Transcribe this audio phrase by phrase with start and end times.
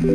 [0.00, 0.06] Та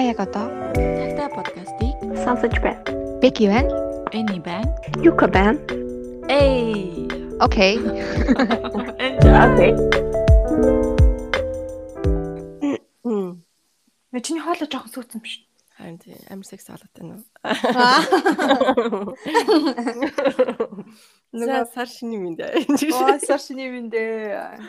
[0.00, 2.80] яг одоо Тагтаа подкастыг сонсож байна.
[3.20, 3.68] Беки байна.
[4.12, 4.64] Эни байна.
[5.04, 5.60] Юка байна.
[6.30, 7.06] Эй.
[7.38, 7.76] Окей.
[9.44, 9.76] Окей.
[14.10, 15.44] Мэ чиний хоолой жоохон сүүцэн биш.
[16.44, 17.24] Секс болоод байна уу?
[21.34, 22.64] Нөгөө сар шиний минь дээ.
[22.94, 24.60] Оо сар шиний минь дээ.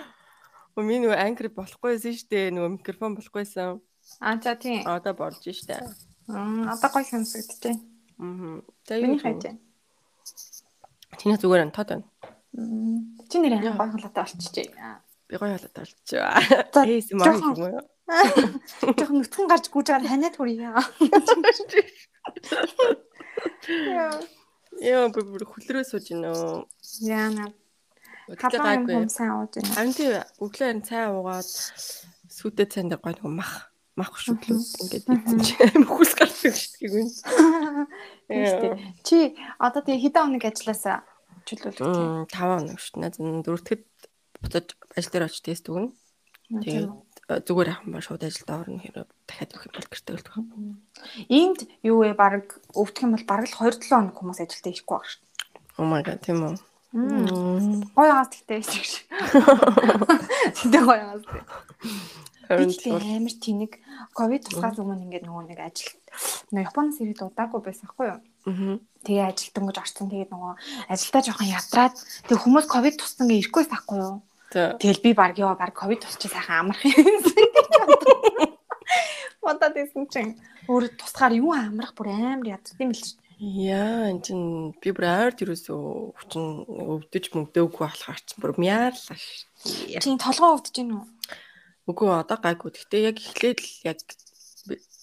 [0.79, 2.51] Миний нөгөө ангер болохгүйсэн шүү дээ.
[2.55, 3.79] Нөгөө микрофон болохгүйсэн.
[4.21, 4.81] Аа за тийм.
[4.87, 5.79] Одоо болж штэ.
[6.27, 7.73] Мм одоо гоё сонсогдчихэ.
[8.19, 8.61] Аа.
[8.87, 9.55] За юу хайж.
[11.21, 12.05] Чиний зүгээр энэ тод байна.
[13.29, 14.67] Чи нэр гоё холоотой болчихжээ.
[15.29, 15.95] Би гоё болчихоо.
[16.73, 17.83] За, Эйс маа жоохон- юм уу?
[18.05, 20.69] Жохон нүтгэн гарч гүйж байгаа ханиад хүрье.
[24.81, 26.29] Яа би бүр хүлрээ сууж гинэ.
[27.01, 27.49] Яана.
[28.29, 29.73] Өдөртөө Халуун юм сайн ууж байна.
[29.73, 30.09] Харин тий
[30.41, 31.49] өглөө харин цай уугаад
[32.29, 36.57] сүтэ цайнд гоё нэг мах мах шүтлүү ингээд аим хүс гардаг.
[36.57, 37.09] Тийм
[38.29, 38.75] шүү дээ.
[39.05, 39.17] Чи
[39.61, 41.05] одоо тэгээ хэдэн хоног ажилласаа?
[41.45, 43.45] Мм 5 хоног шүү дээ.
[43.45, 43.83] Дөрөвдөд
[44.41, 44.65] буцаж
[44.97, 45.93] ажил дээр очиж тест өгнө.
[46.65, 46.89] Э,
[47.29, 50.35] зүгээр ахын ба шууд ажилд орно хэрэг дахиад өгөх юм бол гэртээ өлтөх.
[51.29, 55.07] Иймд юу вэ баг өвдөх юм бол баг л 2-7 хоног хүмүүс ажилдаа ирэхгүй баг
[55.09, 55.25] шүү
[55.77, 56.55] Oh my god тийм үү.
[56.95, 57.91] дээ.
[57.91, 58.91] Гоё хаас тэгтэй гэж.
[60.55, 61.23] Тэгтээ гоё хаас.
[61.27, 61.39] Би
[62.47, 63.71] Харин тэгтээ амар тэнэг
[64.15, 65.91] ковид тусгаас өмнө ингээд нөгөө нэг ажил
[66.55, 68.19] нөгөө Японоос ирээд удаагүй байсан хгүй юу?
[68.47, 68.79] Аа.
[69.03, 70.07] Тэгээ ажилтан гэж орсон.
[70.07, 70.53] Тэгээд нөгөө
[70.87, 71.95] ажилдаа жоохон ядраад
[72.29, 74.23] тэг хүмүүс ковид туссан гээ ирэхгүй байхгүй юу?
[74.55, 76.95] Тэгэл би баг ёо баг ковид тусчи сайхан амрах юм.
[79.43, 80.39] Модад исэн чинь
[80.71, 83.19] өөр тусгаар юу амрах бүр амар яддаг юм л шүү.
[83.35, 89.43] Яа эн чин би бүр ойрд юусоо хүчин өвдөж мөгдөөгүй болохоор чинь бүр мяарлаа ш.
[89.99, 91.03] Чи толгоо өвдөж гин үү?
[91.91, 92.71] Үгүй одоо гайгүй.
[92.71, 93.99] Гэтэ яг эхлээд л яг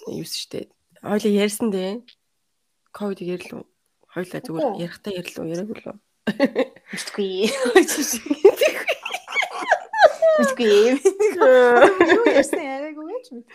[0.08, 0.72] юус штэ.
[1.04, 2.00] Хойлоо ярьсан дээ.
[2.96, 3.69] Ковид ярьлуу.
[4.16, 5.96] Хойлоо зүгээр ярихтаа ярьлуу, яриаггүй лөө.
[6.96, 7.52] Мэдгүй.
[7.76, 8.91] Мэдгүй.
[12.12, 13.47] Юу яасан яриаггүй гэж мэд.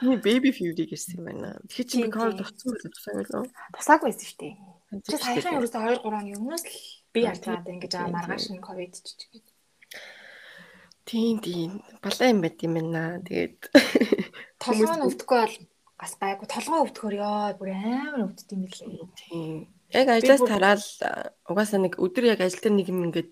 [0.00, 1.48] Миний baby food-ийг ирсэн юм байна.
[1.66, 2.40] Тэгэхээр чи би тийм.
[2.40, 3.44] авсан байх тусаа гэлөө.
[3.76, 4.54] Тусаагүй байсан шүү дээ.
[5.06, 6.74] Чи саяхан ерөөсөө 2 3 оны өмнөөс л
[7.14, 9.44] би Аа, ярьдаг тийм, ингэж аа маргааш нь ковид чичиг.
[11.06, 11.70] Тийм тийм.
[12.02, 13.22] Балаа юм байт юм байна.
[13.26, 13.58] Тэгээд
[14.62, 15.56] Толгоо нь өвдөхгүй бол
[16.00, 16.46] бас гайгүй.
[16.46, 19.10] Толгоо өвдөхөр ёо бүр амар өвддөг юм лээ.
[19.18, 19.66] тийм.
[19.90, 20.86] Яг ажлаас тараал
[21.50, 23.30] угаасаа нэг өдөр яг ажил дээр нэг юм ингээд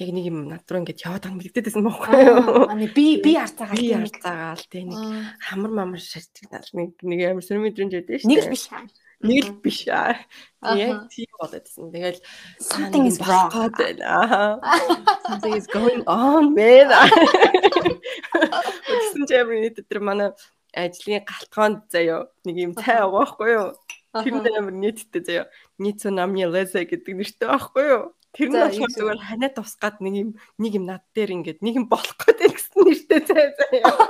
[0.00, 2.64] яг нэг юм над руу ингээд яваад байгаа мэддээдсэн байхгүй юу?
[2.70, 4.00] Аа би би харцаагаа Би тийм.
[4.08, 5.00] ярцаагаал тийм нэг
[5.44, 8.46] хамар мамар шатгнал нэг нэг амар сүрмэдрэнж байдаг шүү Нэг дээ.
[8.48, 8.84] л биш аа.
[9.22, 10.16] Нэг л биш аа.
[10.74, 11.92] Яг тийм болоодсэн.
[11.92, 12.20] Тэгэл
[12.58, 13.52] Something is wrong.
[15.28, 16.88] Something is going on man.
[18.32, 20.30] Үтсэн ч амар нийт өдөр манай
[20.72, 23.68] ажлын галтгоонд заяо нэг юм цай уугаахгүй юу?
[24.16, 25.46] Тэр амар нийттэй заяо.
[25.78, 28.02] Нийт намны лезе гэдэг нэртэй байхгүй юу?
[28.32, 31.86] Тэр нь болохоор зүгээр ханаа тусгаад нэг юм нэг юм над дээр ингээд нэг юм
[31.92, 34.08] болох гэдэг гэсэн нэртэй цай заяо.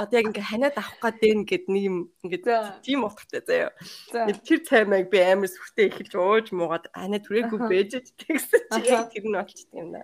[0.00, 2.44] Одоо яг ингээ ханаад авах гэдэг ингээд нэг юм ингээд
[2.80, 3.70] тийм утгатай заяо.
[4.08, 4.24] За.
[4.24, 7.68] Ингээд Тэр цай маяг би амар сүртэй эхэлж ууж муугаад анаа түрээгүй Аха.
[7.68, 10.02] бэж тэгсэн чи тэр нь болчихсон юм да.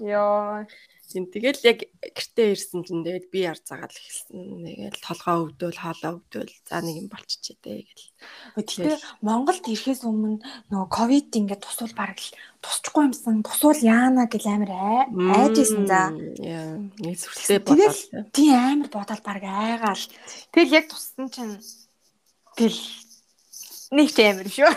[0.00, 0.64] Йоо.
[1.10, 4.38] Тийм тэгэл яг гэртээ ирсэн чинь тэгээд би яр цагаал эхэлсэн.
[4.62, 8.06] Тэгэл толгоо өвдөөл хоолоо өвдөөл за нэг юм болчихжээ дээ гэл.
[8.62, 10.38] Тэгтээ Монголд ирэхээс өмнө
[10.70, 12.30] нөгөө ковид ингээд тусвал баг л
[12.62, 13.42] тусчихгүй юмсан.
[13.42, 16.14] Тусвал яана гэл амар ай- айж исэн за.
[16.14, 18.30] Нэг сүртэй Тэгэл бодоод.
[18.30, 20.04] тий амар бодоод баг айгаал.
[20.54, 21.58] Тэгэл яг туссан чинь
[22.54, 22.78] гэл
[23.90, 24.70] нэг ч амар шүү.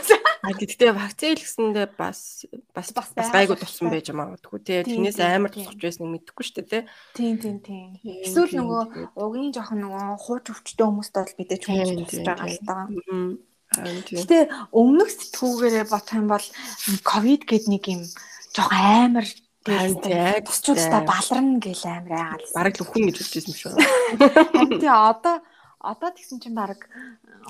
[0.44, 2.44] Гэхдээ вакцин хэлсэндээ бас
[2.74, 3.70] бас Бас гайгүй та.
[3.88, 4.82] байж магадгүй тий.
[4.84, 6.84] Тэрнээс амар тусах байсан мэдэхгүй шүү дээ тий.
[7.16, 7.88] Тийм тийм тийм.
[8.04, 12.68] Эсвэл нөгөө угийн жоохон нөгөө хууч өвчтэй хүмүүст бол мэдээж хүмүүс тусаж байгаа л тийм.
[12.68, 12.78] да.
[12.90, 13.32] Мм.
[13.74, 14.18] Аа тийм.
[14.20, 14.38] Гэтэ
[14.74, 16.46] өмнөх сэтгүүгээрээ бодох юм бол
[17.08, 18.02] ковид гээд нэг юм
[18.52, 19.28] жоохон амар
[19.64, 22.52] яг тусчуудаа баларна гэл амар яагаад.
[22.52, 23.74] Бараг л өхөн гэж үзсэн юм шүү.
[24.84, 25.40] Тий одоо
[25.80, 26.84] одоо тэгсэн чинь баг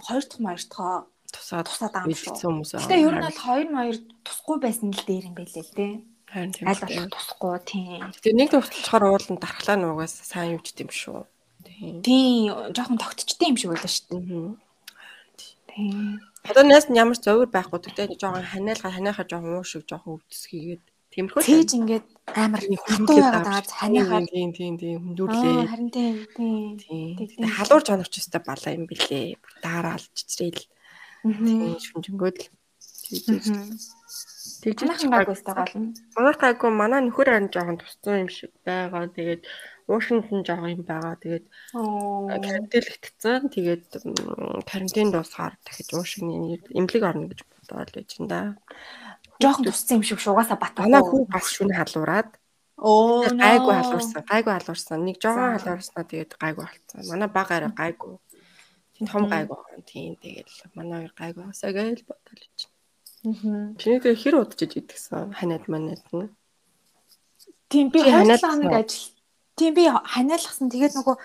[0.05, 2.71] хоёр дахь хоёр дахь Тусаад тусаад бэлдсэн хүмүүс.
[2.77, 5.93] Гэтэ ер нь бол хоёр моёр тусахгүй байсан л дээр юм байлээ л дээ.
[6.29, 6.65] харин тийм.
[6.69, 8.01] Аль болох тусахгүй тийм.
[8.21, 11.25] Тэгээ нэг төвчлөхөр уулын дархлаа нуугаас сайн юуч юм шүү.
[11.65, 12.01] Тийм.
[12.05, 14.55] Тийм жоохон тогтчтой юм шиг байлаа шүү дээ.
[15.73, 16.21] Тийм.
[16.45, 20.83] Одоо нас нь ямар зовөр байхгүй тэгтээ жоохон ханиалга ханиахаа жоохон уушиг жоохон өвдөсгийгээд
[21.13, 25.65] тиймэрхүү Цээж ингээд амар хатуу яагаад байгаа ханиахаад тийм тийм тийм Аа, хүндүрлээ.
[25.71, 26.61] харин тийм тийм.
[26.77, 26.77] Тийм.
[26.83, 27.55] тийм, Тэгтээ тийм.
[27.57, 29.39] халуур жонорч өстэй балаа юм бэлээ.
[29.39, 30.03] Бүр Дараал
[31.23, 32.47] Тийм шүнжэнгөөд л.
[33.13, 33.47] Тэгж
[34.63, 35.95] тэгж Танайхан гайгүй өстэй гол нь.
[36.15, 39.07] Манай гайгүй манай нөхөр харин жоохон тусцсан юм шиг байгаа.
[39.07, 39.41] Тэгээд
[39.87, 41.15] уушинд нь жоохон юм байгаа.
[41.23, 43.41] Тэгээд карантинлэгдсэн.
[43.55, 43.85] Тэгээд
[44.67, 48.55] карантин дуусгаар дахиж уушигны эмнэлэг орно гэж бодоод байж ин да.
[49.39, 50.87] Жохон туссан юм шиг шугаасаа батгүй.
[50.87, 52.31] Манай хүү бас шүн халуураад
[52.83, 53.23] Оо.
[53.23, 54.23] Тэгээд гайгүй халуурсан.
[54.27, 54.99] Гайгүй халуурсан.
[55.05, 57.01] Нэг жоохон халуурснаа тэгээд гайгүй болцсон.
[57.07, 58.17] Манай баг арай гайгүй.
[58.97, 59.83] Тин том гайгүй байна.
[59.85, 62.59] Тийм тэгэл манай хоёр гайгүй басаа гэж бодол гэж.
[63.23, 63.77] Мгм.
[63.79, 66.29] Чиний тэгээ хэр удажж идэгсэн ханаад манад нь.
[67.71, 68.79] Тийм би Чи 2 ханиалгасан хоног уу?
[68.83, 69.09] ажил.
[69.57, 70.67] Тийм би ханиалгасан.
[70.69, 71.15] Тэгээд нөгөө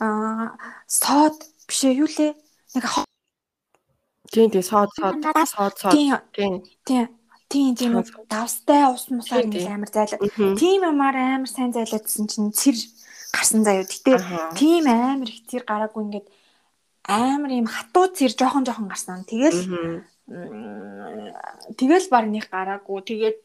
[0.00, 1.36] аа сод
[1.68, 2.32] биш ээ юу лээ?
[2.78, 2.84] Нэг
[4.32, 5.16] Тийм тийм соод соод
[5.48, 5.92] соод соод.
[5.96, 6.52] тийм Тийм.
[6.84, 7.04] тийм
[7.48, 8.28] тийм тийм Сод.
[8.28, 9.72] давстай ус мусаар Тийм, нэг тийм.
[9.74, 10.20] амар зайлаад.
[10.20, 10.56] Мгм.
[10.60, 12.76] Тийм амар амар сайн зайлаадсэн чинь цэр
[13.32, 13.84] гарсан заяа.
[13.88, 14.12] Гэтэ
[14.56, 16.26] тийм амар их цэр гараагүй ингээд
[17.08, 19.24] амар юм хатуу цэр жоохон жоохон гарсан.
[19.24, 23.00] Тэгэл тэгэл баг нэг гараагүй.
[23.00, 23.40] Тэгээд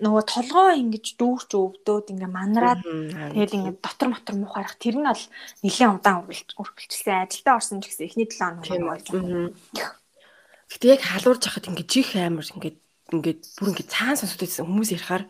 [0.00, 5.24] нөгөө толгоо ингэж дүүрч өвдөөд ингээ манараад тэгэл ингээ дотор мотор мухарах тэр нь бол
[5.60, 7.28] нэлээд удаан үргэлж үргэлжилсэн.
[7.28, 9.52] Ажилдаа орсон ч гэсэн эхний 7 Тийм хоног болж үү.
[10.72, 12.78] Гэтэ яг халуурж хахад ингээд чих амар ингээд
[13.12, 15.24] ингээд бүр ингээд цаан сонсогдсон хүмүүс ярихаар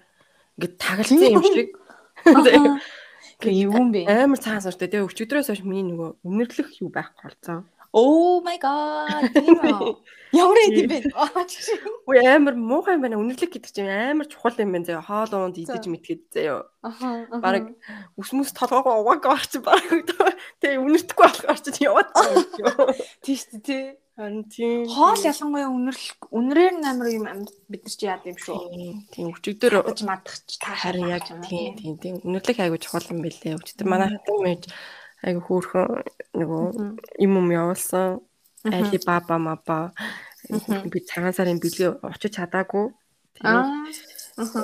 [0.54, 1.74] ингээд тагалцсан юм шиг.
[3.40, 4.08] Гэ юм бэ?
[4.08, 4.88] Амар цаан сонсогдсон.
[4.88, 7.68] Тэгээ өчигдрөөс хойш миний нөгөө үнэрлэх юу байхгүй болсон.
[7.92, 9.32] Oh my god.
[10.36, 10.98] Ямар юм бэ?
[12.04, 13.20] Үгүй амар муухай юм байна.
[13.20, 15.04] Үнэрлэх гэдэг чинь амар чухал юм байна заяа.
[15.04, 16.68] Хоол унд идэж мэдгээд заяа.
[16.84, 17.24] Аха.
[17.40, 17.72] Бараг
[18.20, 20.12] үсмэс толгоогоо угааг орч бараг
[20.60, 22.08] тэгээ үнэртэхгүй болохоор ч яваад
[23.24, 23.96] тийш тий.
[24.16, 24.88] Харин тийм.
[24.88, 27.28] Хоол ялангуяа үнэрлэх үнрээр нь амар юм
[27.68, 28.56] бид нар чи яад юм шүү.
[28.72, 33.20] Тийм, тийм өчигдөр Гэж мадахч та харин яг тийм тийм тийм үнэрлэх айгу чухал юм
[33.20, 33.60] бэлээ.
[33.60, 34.72] Өчигдөр манай хатан мэж
[35.20, 36.00] айгу хөөрхөн
[36.32, 36.64] нөгөө
[37.28, 38.24] юм юм явуулсан.
[38.64, 39.92] Айли баба маба
[40.48, 42.96] би цагаан сарын бэлгээ очиж чадаагүй.
[43.44, 43.68] Аа.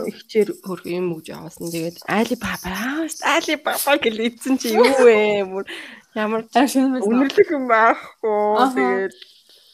[0.09, 1.69] ихчээр хөрх юм өгж явуулсан.
[1.69, 5.45] Тэгээд айли баба айли баба гэж эзэн чи юу вэ?
[6.17, 8.41] Ямар үнэрлэх юм байхгүй.
[8.57, 8.73] Аха.
[8.77, 9.13] Тэгээд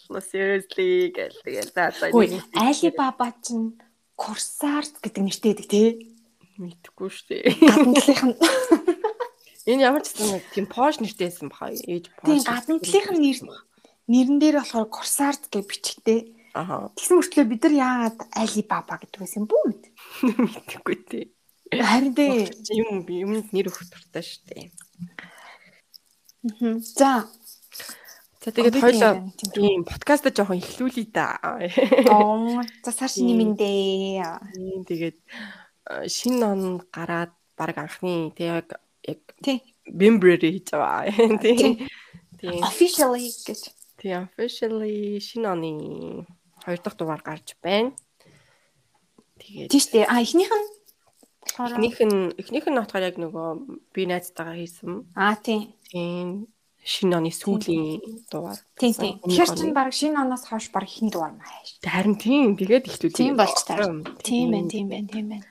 [0.08, 3.76] no seriously гэл тэгээд за за Ой, Али Баба чинь
[4.16, 5.88] Курсарт гэдэг нэртэй байдаг тий.
[6.58, 7.42] мэдхгүй шүү дээ.
[7.62, 8.36] Гаднaalынх нь
[9.68, 11.70] Энэ ямар ч тийм пош нэртэйсэн баха.
[11.70, 12.26] Ээж пош.
[12.26, 13.38] тийм гаднaalынх нь нэр
[14.08, 16.20] нэрэн дээр болохоор Курсарт гэж бичгтэй.
[16.56, 16.90] Аа.
[16.96, 18.18] Тэгсэн мөртлөө бид нар яагаад
[18.64, 19.64] Баба гэдэг байсан бүү?
[20.24, 21.24] Мэдхгүй тий.
[21.68, 22.48] Харин дээ.
[22.80, 24.66] Юм юмд нэр өгөх дуртай шүү дээ.
[26.96, 27.28] За.
[28.48, 29.52] За тэгээд хоёлоо тийм.
[29.52, 31.36] тийм подкаст жоохон ихлүүлээ да.
[32.08, 34.24] Оо, за саршны миндээ.
[34.56, 35.18] Тийм тэгээд
[36.08, 39.60] шинэ он гараад баг анхны тэг яг яг Тий.
[39.84, 41.12] Bimbury хийж байгаа.
[41.44, 41.84] Тийм.
[42.40, 42.60] Тийм.
[42.64, 43.68] Officially гэж.
[44.00, 45.70] Тийм officially шинэ оны
[46.64, 47.92] хоёр дахь дугаар гарч байна.
[49.44, 50.08] Тэгээд Тийш дээ.
[50.08, 50.68] А эхнийх нь
[51.52, 53.48] эхнийх нь эхнийх нь болохоор яг нөгөө
[53.92, 55.04] би найзтайгаа хийсэн.
[55.12, 55.76] А тий.
[55.92, 56.48] Тийм
[56.84, 58.58] шинэ оны сүүлийн дугаар.
[58.78, 59.18] Тий тий.
[59.22, 61.78] Өмнөх Тэгэхээр чинь баг шинэ оноос хойш баг ихний дугаар мааш.
[61.84, 64.02] Харин тийм тэгээд ихлүү Тийм болж таар.
[64.24, 65.46] Тийм байна, тийм байна, тийм байна.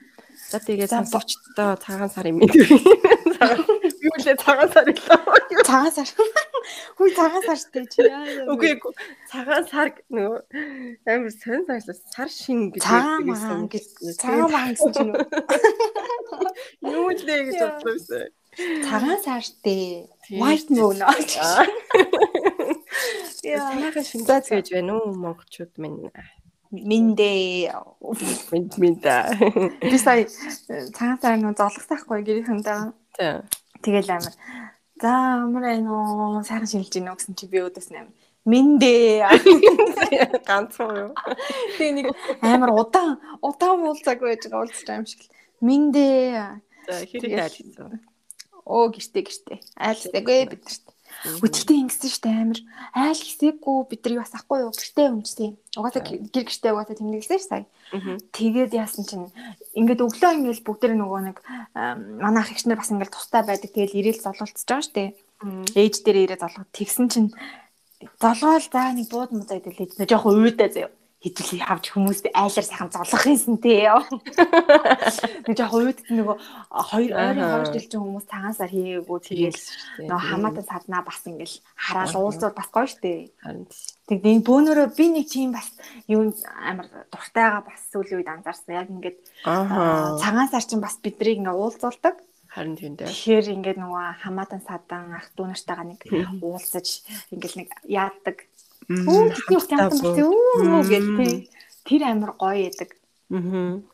[0.48, 2.52] За тэгээд сонсогчдоо цагаан сарын мэд.
[3.98, 5.62] Би үлээ цагаан сар илүү.
[5.68, 6.08] Цагаан сар.
[6.96, 8.48] Хүй цагаан сартай чи яа.
[8.48, 8.80] Үгүй ээ,
[9.28, 10.40] цагаан сар нөгөө
[11.04, 13.68] амар сонь сар сар шин гэж Цагаан ярьдаг магаан байсан.
[13.68, 13.84] гэж
[14.16, 15.20] цагаан магаан гэсэн чинь үү?
[16.96, 18.24] юу л дээ гэж бодлоо.
[18.58, 20.10] Цагаан сартай.
[20.26, 20.42] Тийм.
[20.42, 20.98] White moon.
[21.06, 21.64] Аа.
[23.42, 23.70] Яа.
[23.70, 26.10] Цагаан шинжлэх гэж байна уу монголчууд минь.
[26.70, 27.72] Миндээ.
[28.52, 29.30] Минь минь да.
[29.80, 33.46] Би сая э, цагаан сар нөө зоглогсаахгүй гэрийнхэндээ.
[33.80, 34.34] Тэгэл амар.
[35.00, 35.12] За
[35.46, 36.42] амар байна уу?
[36.42, 38.12] Сайхан шинжилж гинөө гэсэн чи би өдөөс амар.
[38.44, 39.28] Миндээ.
[40.48, 41.12] Ганцхан юу?
[41.78, 42.06] Тэгээ нэг
[42.42, 45.24] амар удаан удаан уулзааг байж байгаа уулзч аим шиг.
[45.24, 45.32] л.
[45.64, 46.60] Миндээ.
[46.88, 47.44] За хэрэг Тэгэл.
[47.44, 48.00] айлцсан.
[48.68, 49.58] Оо гэртээ гэртээ.
[49.80, 50.84] Айлсдаггүй бид нарт.
[51.42, 52.60] Үтгтээ ингэсэн штэ амар.
[52.92, 54.70] Айл гисээгүй бид нар юу бас ахгүй юу?
[54.76, 55.56] Гэртээ өмчсөн.
[55.74, 57.64] Угаасаа гэр гэр гэртээ угаасаа тэмдэглэсэн ш сая.
[58.36, 59.26] Тэгээд яасан чинь
[59.72, 61.36] ингээд өглөө ингээд бүгд тэр нөгөө нэг
[62.20, 63.72] манай ах ихнэр бас ингээд тустай байдаг.
[63.72, 65.16] Тэгэл ирээл золуулцж байгаа штэ.
[65.74, 67.28] Ээж дээр ирээ золгоод тэгсэн чинь
[68.20, 69.96] золгоол за нэг бууд музаа идэлээ.
[69.98, 70.92] Тэ жоохон уйдаа заяа.
[71.18, 74.06] Хэдүүлээ хавж хүмүүст айлаар сайхан золгох юмсан те яа.
[74.06, 76.36] Нэг жоохон уйдд нөгөө
[76.70, 79.58] хоёр ойрын хоёр жил чинь хүмүүс цагаан сар хийгээгүй тэгэл
[80.06, 83.34] нөгөө хамаатан саднаа бас ингээл хараал уулзууд бас гоё штэ.
[84.06, 85.74] Тэг энэ бөөнөрөө би нэг тийм бас
[86.06, 88.78] юу амар дуртайгаа бас сүүлийн үед анзаарсан.
[88.78, 90.22] Яг ингээд Аа.
[90.22, 92.14] цагаан сар чинь бас биднийг ингээ уулзуулдаг.
[92.48, 93.10] Харин тийм дээ.
[93.12, 96.00] Тэгэхээр ингээд нөгөө хамаатан садан ах дүү нартайгаа нэг
[96.46, 98.47] уулзаж ингээл нэг яадаг.
[98.88, 100.22] Өө тэдний урт юм бэ?
[100.24, 101.34] Өө гэл тий.
[101.84, 102.90] Тэр амар гоё яадаг.
[103.28, 103.84] Мм.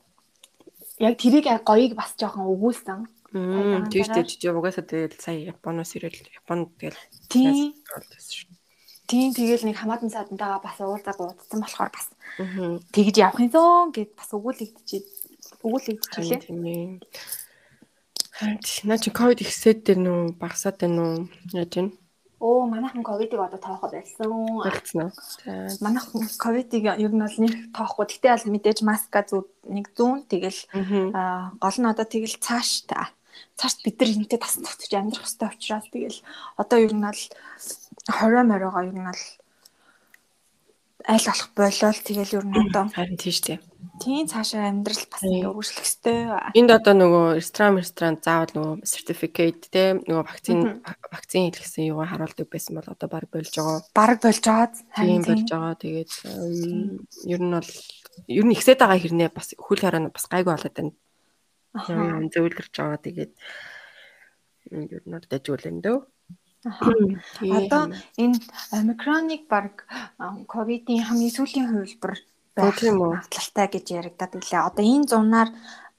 [1.02, 3.10] Яг тэрийг гоёг бас жоохон өгүүлсэн.
[3.34, 3.90] Мм.
[3.90, 7.74] Тийш тийш чи угаасаа тэгэл сая Японоос ирэл Японд тэгэл Тийм.
[9.10, 12.06] Тийм тэгэл нэг хамаатан саадантайгаа бас уулзаагүй удсан болохоор бас
[12.38, 12.78] Аа.
[12.94, 15.02] тэгж явах юмсан гэд бас өгүүлэгдчихээ.
[15.60, 16.40] Өгүүлэгдчихлээ.
[16.46, 17.02] Тийм
[18.86, 21.12] наа чи ковид ихсээд дээ нүү багасаад дээ нүү
[21.54, 21.90] яаж вэ?
[22.40, 24.26] Оо манайхан ковидыг одоо тооход байсан.
[24.26, 25.12] Болцсон уу?
[25.80, 28.06] Манайхан ковидыг ер нь бол нэг тоохгүй.
[28.10, 30.60] Гэтэ аль мэдээж маска зүг нэг зүүн тэгэл
[31.62, 33.14] гол нь одоо тэгэл цааш та.
[33.58, 36.18] Цааш бид нар энэтэй тасан тогтож амьдрах хэрэгтэй учраас тэгэл
[36.58, 37.22] одоо ер нь бол
[38.10, 39.22] 20 моройгоо ер нь бол
[41.08, 43.60] аль болох болол тэгэл ер нь одоо Харин тийш дээ.
[44.00, 45.46] тийм цаашаа амьдрал бас Тийм.
[45.52, 46.18] өргөжлөх хэрэгтэй.
[46.58, 50.58] Энд одоо нөгөө ресторан ресторан заавал нөгөө сертификат те нөгөө вакцин
[51.12, 53.80] вакцин хийлгэсэн юугаар харуулдаг байсан бол одоо баг болж байгаа.
[53.94, 54.72] Бараг болж байгаа.
[54.98, 55.74] Тийм болж байгаа.
[55.78, 56.10] Тэгээд
[57.30, 57.70] ер нь бол
[58.26, 60.92] ер нь ихсээд байгаа хэрнээ бас хөл хараа бас гайгүй болоод байна.
[61.86, 62.98] Юм зөвлөрч байгаа.
[62.98, 63.32] Тэгээд
[64.74, 65.98] ер нь бол дэжүүлэн дөө.
[66.64, 68.38] Одоо энэ
[68.72, 69.84] омикроныг баг
[70.48, 72.14] ковидын хамгийн сүүлийн хувилбар
[72.56, 74.66] байх магадлалтай гэж яригадад илээ.
[74.68, 75.48] Одоо энэ зунаар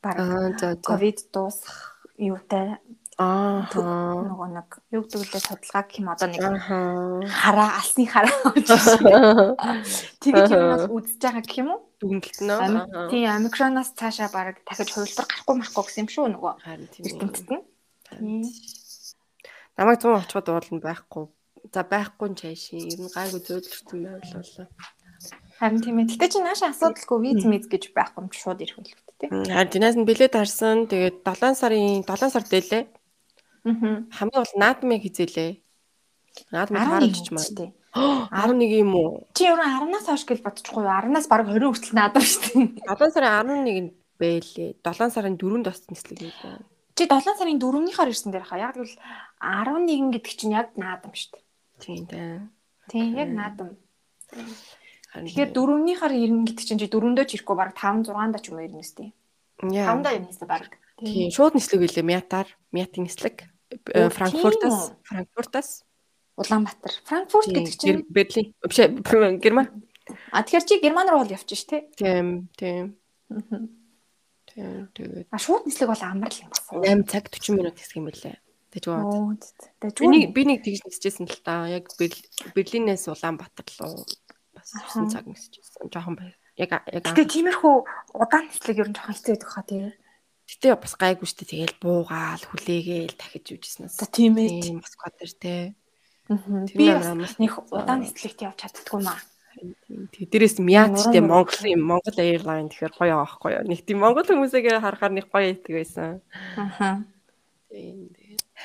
[0.01, 2.77] баг Аа ковид дуусах юутай
[3.15, 3.63] Аа.
[3.71, 7.23] нөгөө нэг юу гэдэг лээ судалгаа гэх юм одоо нэг Аа.
[7.31, 8.35] хараа алсны хараа
[10.19, 11.79] тэгэж юм бол үзэж байгаа гэх юм уу?
[12.03, 12.59] Дүнэлт нөө.
[12.59, 17.63] Ами- Тийм омикроноос цаашаа баг дахиж хувилбар гарахгүй марахгүй гэсэн юм шүү нөгөө эрдэмтэд нь.
[19.77, 21.25] Намайг 100 очиход уулна байхгүй.
[21.73, 22.87] За байхгүй нь чаашийн.
[22.87, 24.67] Ер нь гайгүй зөөлрсөн байвал болоо.
[25.59, 26.15] Харин тийм ээ.
[26.15, 29.29] Гэтэ чи нааш асуудалгүй виз миз гэж байхгүй юм чи шууд ирэх хэлбэт тий.
[29.31, 30.87] Харин динаас нь билет харсан.
[30.87, 32.83] Тэгээд 7 сарын 7 сар дээлээ.
[33.67, 34.07] Аа.
[34.15, 35.51] Хамгийн бол наадмыг хизээлээ.
[36.55, 37.43] Наадмыг 11 харуулчих маа.
[37.43, 37.69] тий.
[37.95, 39.27] 11 юм уу?
[39.35, 40.91] Чи ер нь 10-наас хойш гэж бодчихгүй юу?
[40.91, 42.83] 10-наас баг 20 хүртэл наадам шүү дээ.
[42.95, 44.71] 7 сарын 11-нд бэлээ.
[44.83, 46.59] 7 сарын 4-нд бас нислэг байлаа.
[46.95, 48.59] Чи 7 сарын 4-ийнхаар ирсэн дээр хаа.
[48.59, 48.99] Яг тэгвэл
[49.45, 51.43] 11 гэдэг чинь яг наадам шүү дээ.
[51.79, 52.41] Тийм дээ.
[52.89, 53.69] Тийм яг наадам.
[55.15, 58.65] Тэгэхээр 4-ийнхаар ирнэ гэдэг чинь чи 4-ндөө ч ирэхгүй баг 5 6-ндаа ч юм уу
[58.67, 59.13] ирнэ сте.
[59.63, 59.95] яа.
[59.95, 60.67] 5-даа ирнэ сте баг.
[60.99, 62.03] Тийм, шууд нислэг байлээ.
[62.03, 63.47] Мятаар, мятын нислэг.
[63.85, 65.03] Франкфуртаас, үү?
[65.07, 65.69] Франкфуртаас.
[66.35, 66.93] Улаанбаатар.
[67.07, 68.47] Франкфурт гэдэг чинь Бер- Берлин.
[68.63, 68.79] Биш,
[69.39, 69.67] Герман.
[70.31, 71.87] а тэгэхээр чи Герман руу бол явчих ш тэ.
[71.95, 72.99] Тийм, тийм.
[74.51, 76.63] Тийм, тэгээд А шууд нислэг бол амар л юм бас.
[76.71, 78.35] 8 цаг 40 минут хэсэг юм байлээ.
[79.05, 79.91] Оо тэ.
[79.95, 81.65] Би нэг би нэг тэгж нисчихсэн л та.
[81.71, 84.03] Яг Бер- Берлинээс Улаанбаатар руу
[84.55, 84.99] бас Аха.
[84.99, 85.87] 9 цаг нисчихсэн.
[85.87, 86.35] Жохон бай.
[86.59, 87.75] Яг яг Тэгээ тиймэрхүү
[88.19, 89.93] удаан нислэг ер нь жоохон хэцүү байдаг хаа тэгээ.
[90.45, 93.97] Гэтэ бас гайгүй штэ тэгэл буугаал хүлээгээл дахиж юужснаас.
[93.97, 94.61] За тийм ээ.
[94.61, 95.55] Тийм Москва дээр те.
[96.29, 96.85] Тэр Би
[97.41, 99.17] нэг удаан нислэгт явж чаддгүй маа.
[100.11, 103.63] Тэг дээрээс штэ Нуруу Монгол юм Монгол Airline тэгэхээр гоё аахгүй юу.
[103.71, 106.19] Нэг тийм Монгол хүмүүсээгээ харахаар нэг гоё идэг байсан.
[106.59, 107.01] Аа.
[107.71, 108.11] Тийм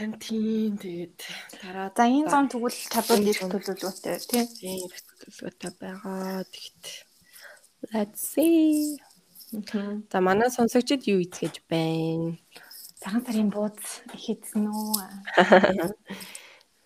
[0.00, 1.18] харин тийм тэгээд
[1.60, 4.46] дараа За энэ зам тэгвэл чадвал ирэх төлөвлөгөөтэй тийм.
[4.56, 6.40] тийм төлөвлөгөөтэй байгаа.
[6.48, 6.84] Тэгэхэд
[7.92, 8.96] let's see.
[10.08, 12.40] За манай сонсогчид юу ийцгэж байна?
[13.00, 13.76] Цагаан сарын бууз
[14.16, 15.04] хийдсэн үү?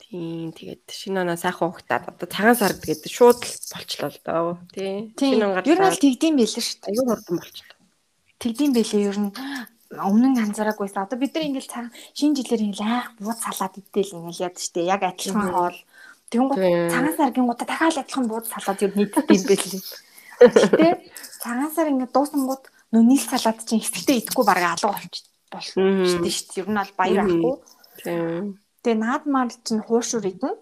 [0.04, 4.49] Тийм тэгээд шинэ оноо сайхан ухтаад одоо цагаан сар тэгээд шууд л болчлоо л доо
[4.75, 5.11] тий.
[5.18, 5.42] Тийм.
[5.42, 5.99] Шинэ он Ер нь гарлаа.
[5.99, 6.90] тэгдэм байлээ шүү дээ.
[6.94, 7.78] аюу хурдан болчлоо.
[8.38, 9.30] Тэгдэм байлээ ер нь
[9.99, 11.05] өмнө нь анзаараагүйсэн.
[11.07, 14.81] Одоо бид нар ингээл цаг шинэ жилээр ингээл айх бууз салаад идэл ингээл яд штэ.
[14.85, 15.79] Яг адилхан хоол.
[16.31, 16.91] Тэнгуут Тийм.
[16.91, 19.83] цагаан сар гингуудаа дахиад адилхан бууз салаад нь нийтдээ юм байлээ.
[20.41, 20.89] Гэтэ
[21.43, 26.07] цагаан сар ингээд дуусангууд нөө нийл салаад чинь эсгэлтэй идэхгүй бараг алга болчих болсон Мгм.
[26.11, 26.61] штэ штэ.
[26.65, 27.55] Ер нь бол баяр ахгүй.
[28.83, 30.55] Тэгээ наадмаар чинь хуушур идэн.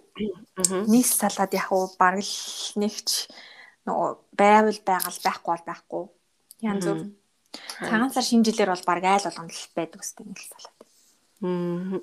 [0.93, 3.09] Нийс салаад яг уу бараг л нэгч
[3.89, 6.05] нөгөө байвал байгаал байхгүй бол байхгүй.
[6.63, 7.01] Янз бүр.
[7.81, 10.79] Цагаан сар шинэ жилээр бол бараг айл болгонд л байдаг үстэй нийс салаад.
[11.43, 12.01] Мм.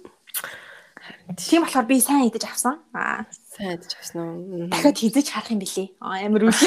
[1.39, 2.75] Тийм болохоор би сайн идэж авсан.
[2.93, 3.25] Аа
[3.55, 4.69] Сайн ч гэсэн үү.
[4.69, 5.89] дахиад хизэж харах юм билий.
[6.03, 6.53] Аа амар үл.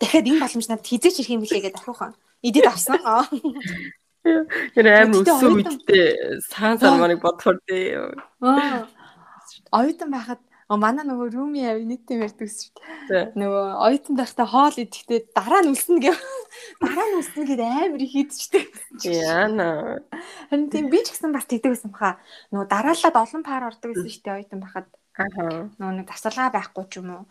[0.00, 2.12] Дахиад энэ боломж надад хизэж ирэх юм билий гэдэг ахиухан.
[2.42, 2.98] Идэж авсан.
[3.06, 3.24] Аа.
[4.74, 7.96] Тэр амар оюутан- үедээ саан сарманыг бодохоор тий.
[8.42, 8.88] Аа.
[9.72, 12.72] Оюутан байхад манай нөгөө рууми авиниттэй ярьдаг шүү
[13.08, 13.24] дээ.
[13.36, 16.16] Нөгөө оюутан байхдаа хоол идэхдээ дараа нь үлснэ гэв.
[16.80, 18.66] Дараа нь үлснэ гэдэг амар их идчихдэг.
[19.04, 20.00] Яна.
[20.48, 22.16] Харин тийм би ч гэсэн бас тэгдэг байсан баха.
[22.48, 24.88] Нөгөө дараалаад олон пар ордог гэсэн шүү дээ оюутан байхад.
[25.14, 25.70] Аха.
[25.78, 27.24] Нөгөө нэг тасалгаа байхгүй ч юм уу.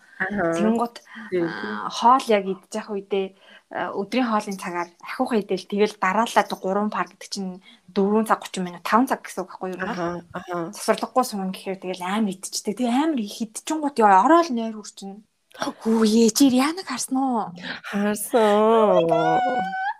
[0.55, 3.35] Тэнгут аа, хоол яг идчих үедээ
[3.75, 7.59] аа, өдрийн хоолын цагаар ахиуха идэл тэгэл дараалаад 3 пар гэдэг чинь
[7.91, 9.83] 4 цаг 30 минут 5 цаг гэсэн үг байхгүй юу?
[9.83, 10.71] Аха.
[10.71, 12.79] Засварлахгүй сууна гэхээр тэгэл амар идчихдэг.
[12.79, 15.27] Тэгээ амар их идчихэнгууд яа ороод нойр хүрчин.
[15.59, 17.51] Хүүе чи Рианаг харсан уу?
[17.83, 19.11] Харсан.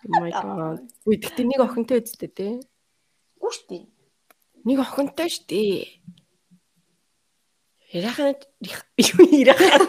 [0.07, 0.87] Oh my god.
[1.03, 2.53] Үгүй гэхдээ нэг охинтой үсттэй тий.
[3.39, 3.83] Үгүй шүү дээ.
[4.63, 6.02] Нэг охинтой штий.
[7.93, 8.33] Яахан
[8.97, 9.85] юу яахан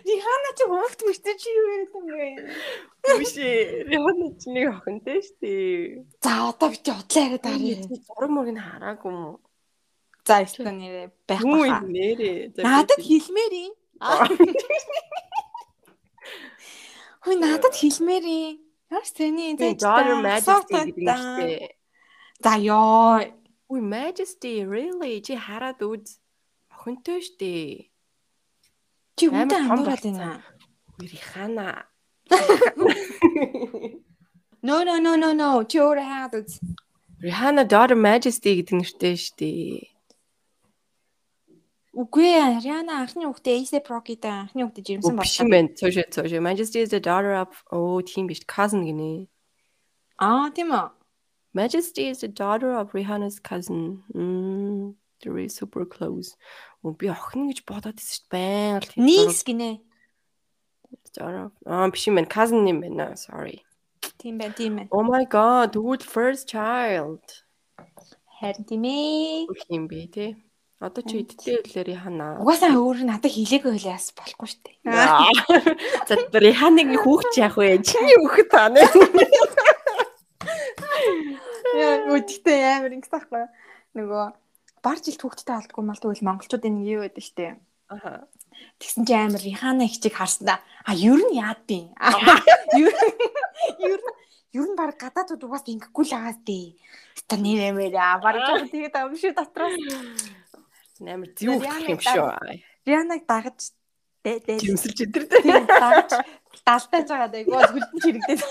[0.00, 2.28] Рихана чи хөвгт мөртөө чи юу яриад юм бэ?
[3.04, 3.26] Үгүй
[3.92, 6.08] яахан ч нэг охинтой штий.
[6.24, 7.84] За одоо би чи удлаа яриад арай.
[7.84, 9.36] Зураг мөрийг нь хараагүй юм уу?
[10.24, 11.84] За эсвэл нэрээ байхгүй юм хаа.
[11.84, 12.64] нэрээ.
[12.64, 13.74] Надад хэлмээр юм.
[17.20, 18.56] Хүй надад хэлмээр юм.
[18.88, 19.60] Яаш тэний юм
[21.20, 21.76] штий.
[22.40, 23.20] За ёо.
[23.70, 26.18] Үгүй Majesty really чи хараад үз.
[26.74, 27.94] Охинтой штий.
[29.14, 30.18] Чи үнтэй болсон.
[30.18, 30.42] байна.
[30.98, 31.86] Үгүй Рихана.
[34.62, 35.62] No no no no no.
[35.64, 36.58] Чи өөрөө хаад үз.
[37.22, 39.94] Rihanna Daughter Majesty гэдэг нэртэй штий.
[41.94, 42.60] Үгүй ээ.
[42.60, 45.40] Риана анхны хүүхдээ Ace Procky-тэй анхны хүүхдээ жирэмсэн боллоо.
[45.40, 45.72] юм байна.
[45.78, 46.42] Цоошо цоошо.
[46.44, 48.42] Majesty is the daughter of oh тийм биш.
[48.44, 49.30] Cousin гинэ.
[50.20, 50.99] Аа тийм үү.
[51.52, 54.02] Majesty is the daughter of Rihanna's cousin.
[54.14, 56.36] Mm, they're really super close.
[56.84, 58.30] Оо би охин гэж бодоод байсан шүү дээ.
[58.30, 59.70] Баян л Нийс гинэ.
[61.16, 61.50] daughter.
[61.66, 62.28] Аа биш юм байна.
[62.30, 63.16] Cousin юм байна.
[63.18, 63.64] Sorry.
[64.18, 64.88] Тийм байна, тийм байна.
[64.92, 67.20] Oh my god, тэгвэл first child.
[68.40, 69.46] Харин тийм ээ.
[69.50, 70.26] Бүх юм бэ те.
[70.80, 72.40] Одоо чи идтэй үлээр Rihanna.
[72.40, 74.76] Угаасаа өөр надад хэлээгүй хэлээс болохгүй шүү дээ.
[76.08, 77.84] За Rihanna-гийн хүүхч яах вэ?
[77.84, 78.80] Чиний хүүхэд таа нэ.
[82.10, 83.44] Үдтэй амар ингэс таахгүй.
[83.94, 84.24] Нөгөө
[84.82, 87.56] бар жилд хүүхдтэй алдгүй мал тэгвэл монголчуудын нэг юу байдаг штэ.
[87.90, 88.26] Аха.
[88.80, 90.60] Тэгсэн чи амар Рихана хичиг харсан да.
[90.84, 91.90] А ер нь яад би.
[92.80, 92.92] Ер
[93.80, 94.00] ер
[94.52, 96.74] ер нь баг гадаадууд угаас ингэхгүй л агаад дээ.
[97.14, 99.76] Ста нэр амээр а баг жоо тэгээд амшиг дотроос
[101.00, 102.28] Амар зүү гэх юм шүү.
[102.84, 103.72] Рианаг дагаж
[104.20, 105.24] дэ дэ Жимсэлж идэр.
[105.32, 106.12] тийм дагаж
[106.66, 107.44] далтайж байгаа даа.
[107.48, 108.40] Гоо хөлтөн чирэгдээд.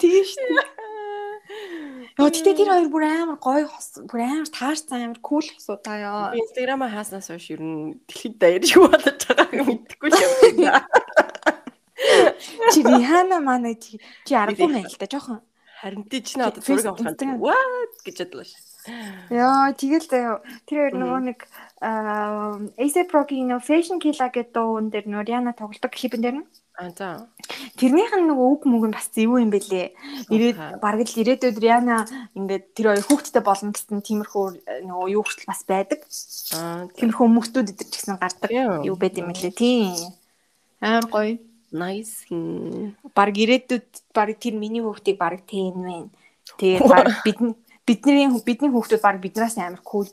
[0.00, 0.64] Тийм шүү.
[2.20, 6.24] Йоо тэгтээ тэр хоёр бүр амар гоё хос бүр амар таарсан амар кул хосуудаа ёо.
[6.32, 10.10] Би Instagram-а хааснаас хойш ер нь дэлхийд даяар юу болоод байгааг мэдэхгүй
[10.64, 10.80] юм.
[12.72, 15.40] Чи Рихана манай чи чи аргагүй мэн л да жоохон.
[15.80, 17.40] Харин тий чи надад зураг авах юм.
[17.40, 18.69] What гэж бодлоо ш.
[19.30, 21.38] Яа тэгэл заяа тэр хоёр нөгөө нэг
[23.10, 26.46] Procky нөө Fashion Killa гэдэг дуун дээр нөө Риана тоглолдог клипэн дээр нь
[26.80, 27.28] А за.
[27.76, 29.92] тэрнийх нь нөгөө үг мүг нь бас зэвүү юм бэлээ.
[30.32, 34.44] Ирээд бараг л ирээдүйд Риана ингээд тэр хоёр хүүхдтэй болно гэсэн тиймэрхүү
[34.88, 36.00] нөгөө юу хүртэл бас байдаг.
[36.56, 38.48] Аа Тиймэрхүү хүмүүстүүд идэр ч гэсэн гардаг
[38.88, 39.52] юу байд юм лээ.
[39.52, 39.92] Тийм.
[40.80, 41.36] Амар гоё.
[41.68, 42.24] nice.
[43.12, 46.08] Бараг ирээдүйд бараг тэр миний хүүхдийг бараг teen мэн.
[46.56, 47.20] Тэгээд бараг
[47.86, 50.08] бидний бидний хүүхдүүд бараг биднээс амар кул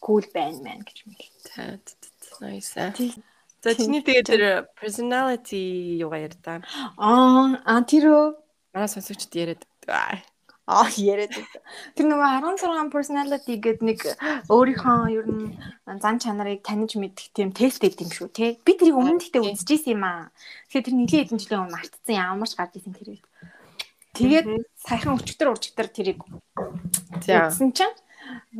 [0.00, 1.28] кул байна мэн гэж мэл.
[1.50, 1.78] Та
[2.40, 2.74] nice.
[3.62, 4.42] За чиний тэгээд тэр
[4.74, 6.10] personality юу
[6.42, 6.62] та.
[6.98, 8.34] Аа, а тэр
[8.74, 9.62] Манай сонсогчд яриад.
[10.66, 11.36] аа, яриад.
[11.94, 14.00] Тэр нөгөө 16 personality гэдэг нэг
[14.48, 15.52] өөрийнхөө ер нь
[16.00, 18.56] зан чанарыг таних мэдэх тийм тест гэдэг юм шүү те.
[18.64, 19.52] Би тэрийг өмнө дэхтэй Тийм.
[19.52, 20.32] үзчихсэн юм аа.
[20.72, 23.24] Тэгэхээр тэр нэлийн хэдэн жилийн өмнө мартсан ямарч гарч исэн үед.
[24.12, 24.64] Тэгээд Мгм.
[24.76, 26.20] саяхан өчтөр урчтар тэрийг
[27.24, 27.96] үзсэн чинь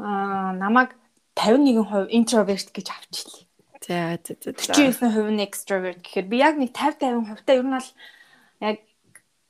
[0.00, 0.96] аа намайг
[1.36, 3.44] 51% introvert гэж авчихлаа.
[3.84, 4.50] За за за.
[4.56, 4.72] за.
[4.72, 7.04] 49% нь extrovert гэхээр би яг нэг 50
[7.36, 7.90] 50% та ер нь бол
[8.64, 8.76] яг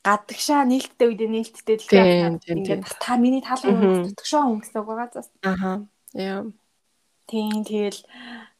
[0.02, 5.30] гадагшаа нээлттэй үедээ нээлттэй тэгэхээр ингээд та миний тал хүн гэсэн үг байгаа зас.
[5.46, 5.86] Аха.
[6.18, 6.50] Яа.
[7.30, 8.02] Тийм тэгэл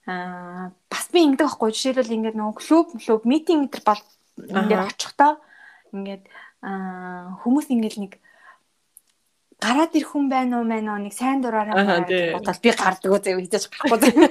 [0.07, 4.03] аа бас би ингэдэг байхгүй жишээлбэл ингээд нөгөө клуб клуб митинг гэтэр бол
[4.39, 5.33] ингээд очихдоо
[5.91, 6.25] ингээд
[6.63, 8.13] аа хүмүүс ингээд нэг
[9.63, 13.55] гараад ирэх хүн байна уу мэн нэг сайн дураараа бодвол би гардаг үү зөө хийж
[13.71, 14.27] гарахгүй зөө.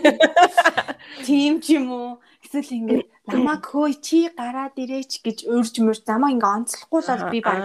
[1.28, 2.10] Тийм ч юм уу
[2.44, 7.32] эсвэл ингээд намайг хөөе чи гараад ирээч гэж урьж мөрж намайг ингээд онцлохгүй л бол
[7.32, 7.60] би баг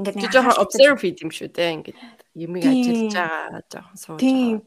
[0.00, 1.74] ингээд нэг жоохон observe хийх юм шүү дээ.
[1.76, 1.98] Ингээд
[2.40, 4.18] юмыг ажиллаж байгаа жоохон сууж.
[4.24, 4.64] Тийм.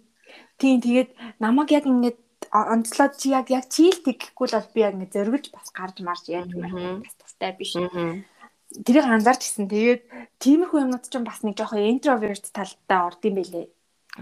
[0.61, 1.09] Тийм тэгээд
[1.41, 2.19] намайг яг ингээд
[2.53, 6.23] онцлоод чи яг яг чийл тэгэхгүй л бол би яг ингээд зөргөлж бас гарч марж
[6.29, 7.73] яаж байх бас тустай биш.
[7.73, 8.21] байгаа.
[8.67, 9.71] Тэрийг анзаарч гисэн.
[9.71, 10.01] Тэгээд
[10.43, 13.67] тиймэрхүү юмнууд ч бас нэг жоохон introvert талтай орд юм бэлээ.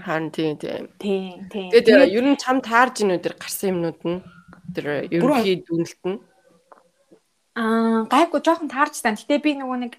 [0.05, 0.91] Хан тийм тийм.
[0.99, 1.69] Тийм, тийм.
[1.73, 4.21] Тэгээд ер нь чам таарж ийн өдөр гарсан юмнууд нь
[4.75, 6.19] тэр ерөнхий дүнэлт нь.
[7.55, 9.15] Аа гайгүй жоохон таарч тань.
[9.15, 9.93] Гэтэ би нөгөө нэг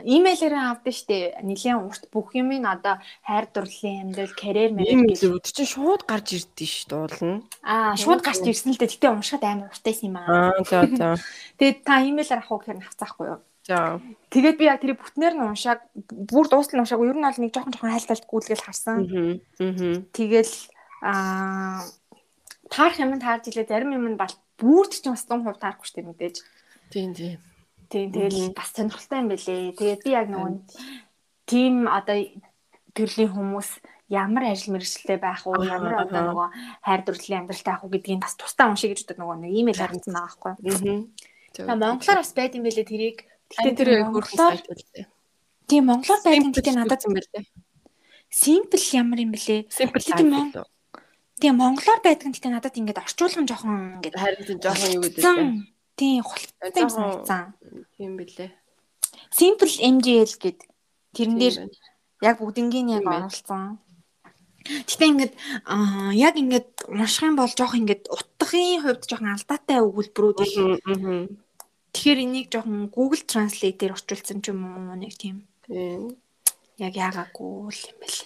[0.00, 1.44] имэйлээрээ авдсан штэ.
[1.44, 5.20] Нилийн урт бүх юм ин одоо хайр дурлалын амьдрал, карьер мэрэг гэж.
[5.28, 7.44] л чинь шууд гарч ирдээ ш дуулна.
[7.60, 8.96] Аа шууд гарч ирсэн л дээ.
[8.96, 10.56] Гэтэ уншихад амар уртайсан юм аа.
[10.56, 11.08] Аа за за.
[11.60, 13.40] Тэгээд та имэйлээр авах уу гэхээр авцаахгүй юу?
[13.62, 14.02] За.
[14.34, 17.14] Тэгээд би яг тэр бүтнээр нь уншааг бүр дуустал нь уншаагүй.
[17.14, 19.06] Ер нь бол нэг жоохон жоохон хайлталт гүйлгээл харсан.
[19.62, 20.10] Мгм.
[20.10, 20.54] Тэгэл
[21.06, 21.86] аа
[22.66, 26.36] таарах юм таарж илээ зарим юм нь бол бүрд ч бас 100% таарахгүй штэ мэдээж.
[26.90, 27.38] Тийм тийм.
[27.86, 29.78] Тийм тэгэл бас сонирхолтой юм бэлээ.
[29.78, 30.52] Тэгээд би яг нөгөө
[31.46, 32.18] тийм одоо
[32.98, 33.70] төрлийн хүмүүс
[34.10, 36.48] ямар ажил мэргэжилтэй байх уу, ямар одоо нөгөө
[36.82, 40.12] хайр дурлалын амьдралтай байх уу гэдгийг бас тусдаа уншия гэж боддог нөгөө нэг имэйл хариулсан
[40.12, 40.52] байгаа байхгүй.
[40.66, 40.98] Мгм.
[41.52, 43.18] Та монголоор бас байд юм бэлээ тэрийг.
[43.52, 45.06] Гэтэ тэр хөрхөн монголоор сайт үлдээ.
[45.68, 47.44] тийм монголоор байд юм гэдэг надад юм байлээ.
[48.32, 49.68] simple ямар юм бэлээ.
[49.68, 50.64] Simple л.
[51.42, 55.66] Тийм монголоор байдаг нь гэтээ надад ингээд орчуулган жоохон ингээд Харин жоохон юу гэдэг вэ?
[55.98, 57.42] Тийм хулцтай юм санагдсан.
[57.98, 58.50] Тийм билээ.
[59.34, 60.58] Simple MGL гэд
[61.18, 61.56] тэрэн дээр
[62.22, 63.82] яг бүгднгийн яг оруулсан.
[64.62, 65.34] Гэтэ ингээд
[66.14, 70.54] яг ингээд унших юм бол жоох ингээд утгын хувьд жоохон алдаатай өгүүлбэрүүд их.
[71.92, 76.16] Тэгэхээр энийг жоохон Google Translate дээр орчуулсан ч юм уу нэг тийм Тийм.
[76.80, 78.20] яг яагаагүй л юм байл.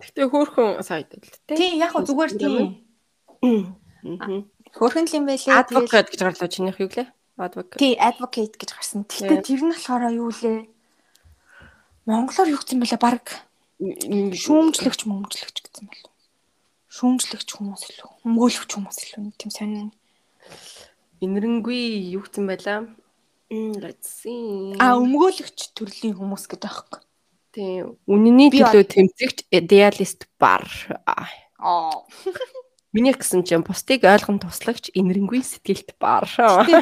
[0.00, 1.56] Гэтэ хөөрхөн сайт л тээ.
[1.60, 2.80] Тийм яг хөө зүгээр тийм.
[3.44, 4.48] Мгм.
[4.72, 5.52] Хөөрхөн л юм байлээ.
[5.52, 7.08] Advocate гэж гарлаа чинийх юу гэлээ?
[7.40, 7.80] Advocate.
[7.80, 9.04] тий advocate гэж гарсан.
[9.04, 9.44] Гэтэ Тийм.
[9.44, 10.68] тэр нь болохоор юу лээ?
[12.08, 13.24] Монголоор юу гэсэн бэлээ баг
[13.80, 16.04] шүүмжлэгч мөмжлэгч гэсэн бол.
[16.88, 18.10] Шүүмжлэгч хүмүүс илүү.
[18.28, 19.88] Өмгөөлөгч хүмүүс илүү нэг тийм сонин.
[21.24, 22.88] Инэрэнгүй юу гэсэн байлаа?
[23.50, 24.78] See.
[24.78, 27.02] А өмгөөлөгч төрлийн хүмүүс гэдэг аахгүй.
[27.50, 27.98] Тийм.
[28.06, 30.62] Үнэний төлөө тэмцэгч idealist бар.
[31.02, 31.26] Аа.
[32.94, 36.30] Миний гэсэн чинь бусдыг ойлгон туслагч инэрэнгүй сэтгэлт бар.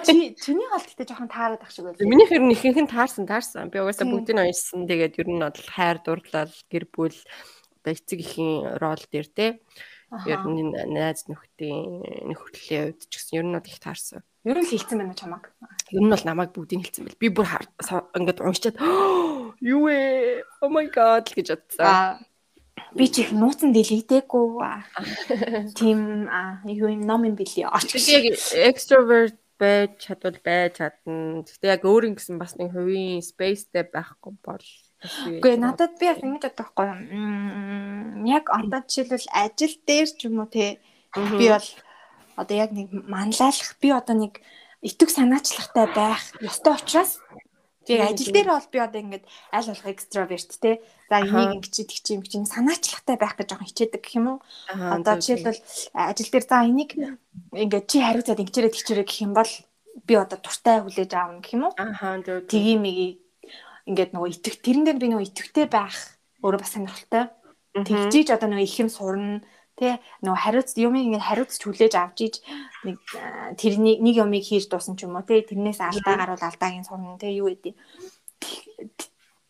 [0.04, 2.04] Чи чиний гол гэхдээ жоохон таарад ах шиг байлаа.
[2.04, 3.72] Миний хэрэг ихэнх нь таарсан таарсан.
[3.72, 4.84] Би угаасаа бүгдийг нь уншсан.
[4.84, 7.16] Тэгээд ер нь бол хайр дурлал, гэр бүл
[7.80, 9.64] одоо эцэг эхийн рол дээр те.
[10.28, 14.20] Ер нь найз нөхдийн нөхөрлөлийн хувьд ч гэсэн ер нь бол их таарсан.
[14.46, 15.50] Ер нь хилцэн байна чамаг?
[15.90, 17.18] Ер нь бол намайг бүгдийг хэлсэн бэл.
[17.18, 17.48] Би бүр
[18.14, 18.76] ингээд уншчаад
[19.74, 20.42] юу вэ?
[20.62, 22.22] Oh my god гэж бодсон.
[22.94, 24.46] Би чи их нууцсан дэлгдээгүй.
[25.74, 26.30] Тим
[26.70, 27.66] юу юм ном юм бэлээ.
[27.66, 28.38] Тэгвэл яг
[28.70, 31.42] extrovert байж чадвал байж чадна.
[31.42, 36.06] Гэхдээ яг өөр юм гэсэн бас нэг хувийн spaceтэй байхгүй бол бас Үгүй надад би
[36.06, 38.30] яг ингэж боддог байхгүй юу.
[38.30, 40.78] Яг одоо жишээлбэл ажил дээр ч юм уу те
[41.14, 41.68] би бол
[42.38, 44.38] одоо яг нэг манлайлах би одоо нэг
[44.80, 47.18] итг санаачлагтай байх ёстой учраас
[47.88, 48.34] Тийм, ажил тийм.
[48.36, 52.52] дээр бол би одоо ингэж аль болох экстраверт те за энийг ингэж идэх чинь ингэж
[52.52, 54.38] санаачлагтай байх гэж жоохон хичээдэг гэх юм уу?
[54.68, 55.64] Одоо жишээлбэл
[55.96, 56.90] ажил дээр за энийг
[57.56, 59.52] ингээд чи хариуцаад ингэчээрээ тэгчээрээ гэх юм бол
[60.04, 61.72] би одоо туртай хүлээж аавна гэх юм уу?
[61.72, 62.44] Зөв.
[62.44, 63.08] тгий миги
[63.88, 65.96] ингээд нөгөө итг тэрэн дээр би нөгөө итгэвтэй байх
[66.44, 67.24] өөрөө бас сонирхолтой.
[67.72, 69.40] Тэгжиж одоо нөгөө их юм сурна
[69.78, 72.34] тэ нөгөө хариуц юмыг ингээд хариуцч хүлээж авч иж
[72.82, 72.98] нэг
[73.54, 77.14] тэрний нэг юмыг хийж дуусна ч юм уу тэ тэрнээс алдаа гарвал алдааг нь сурна
[77.14, 77.74] тэ юу гэдэг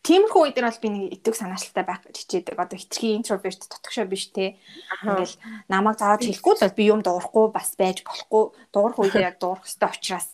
[0.09, 2.57] Тиймэрхүү үед бол би нэг итг санаачлалтай байх гэж хичээдэг.
[2.57, 4.57] Одоо хитрхи интроверт дотгошоо биш те.
[4.89, 5.21] Ахаа.
[5.21, 5.35] Ингээл
[5.69, 8.43] намайг заавал хэлэхгүй л бол би юм дуурахгүй бас байж болохгүй.
[8.73, 10.33] Дуурах үедээ яг дуурах хэрэгтэй учраас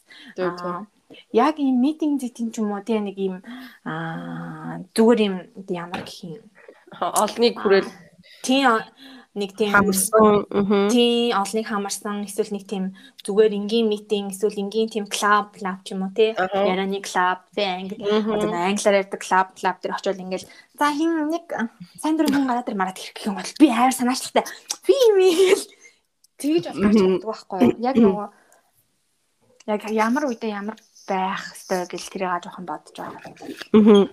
[1.35, 3.43] яг ийм митинг зэтин ч юм уу те нэг ийм
[4.95, 5.35] зүгээр юм
[5.67, 6.47] ямар гэх юм.
[6.95, 7.89] Олныг хүрэл
[8.45, 8.79] Тийм
[9.35, 10.47] нэг тийм хамарсан.
[10.87, 12.95] Тийм олныг хамарсан эсвэл нэг тийм
[13.27, 16.63] зүгээр энгийн митинг эсвэл энгийн тийм клуб клуб ч юм уу те Аха.
[16.63, 20.47] яраны клуб те англи одоо англиар ярьдаг клуб клуб дээр очиод ингээл
[20.79, 21.45] за хин нэг
[21.99, 24.47] сайн дурын хүн гараад ир мараад ирэх юм бол би хайр санаачлагтай
[24.87, 25.63] би мэл
[26.39, 28.27] тэгж бол гарч чаддаг байхгүй яг нөгөө
[29.67, 33.21] яг ямар үедээ ямар байх ёстой гэл тэрийг жоохон бодож байгаа.
[33.73, 34.09] Мгм.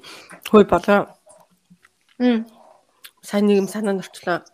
[0.51, 1.01] Хөөе болоо.
[2.19, 2.47] Мм.
[3.23, 4.45] Сайн нэг юм санаанд орчлоо.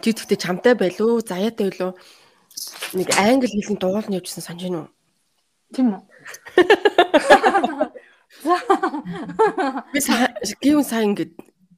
[0.00, 1.92] Чи тэгтээ чамтай байлуу, заяатай байлуу.
[2.96, 4.90] Нэг англи хэлний дуулан явжсан санаж байна уу?
[5.76, 6.02] Тийм үү?
[9.92, 9.98] Би
[10.62, 11.32] гівэн сайн ингээд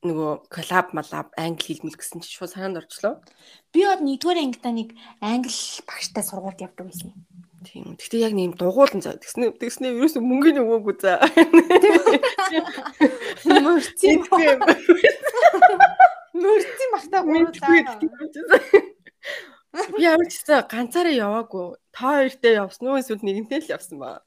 [0.04, 3.20] нөгөө коллаб малаб англи хэлмэл гэсэн чи шууд санаанд орчлоо.
[3.72, 4.92] Би бол нэгдүгээр ангидаа нэг
[5.24, 5.56] англи
[5.88, 7.20] багштай сургуульд явдаг байсан юм.
[7.64, 7.96] Тийм.
[7.96, 9.16] Гэхдээ яг нэм дугуулan заа.
[9.16, 11.24] Тэгснэ тэгснэ ерөөсө мөнгөний өгөөгүй за.
[13.48, 14.60] Мөрцөн Мэдгүй юм.
[16.34, 17.98] Мөрцөн багтаа гурлаа.
[19.94, 21.78] Би ямар ч гэсэн ганцаараа яваагүй.
[21.94, 24.22] Та хоёртой явсан уу эсвэл нэгэнтэй л явсан ба.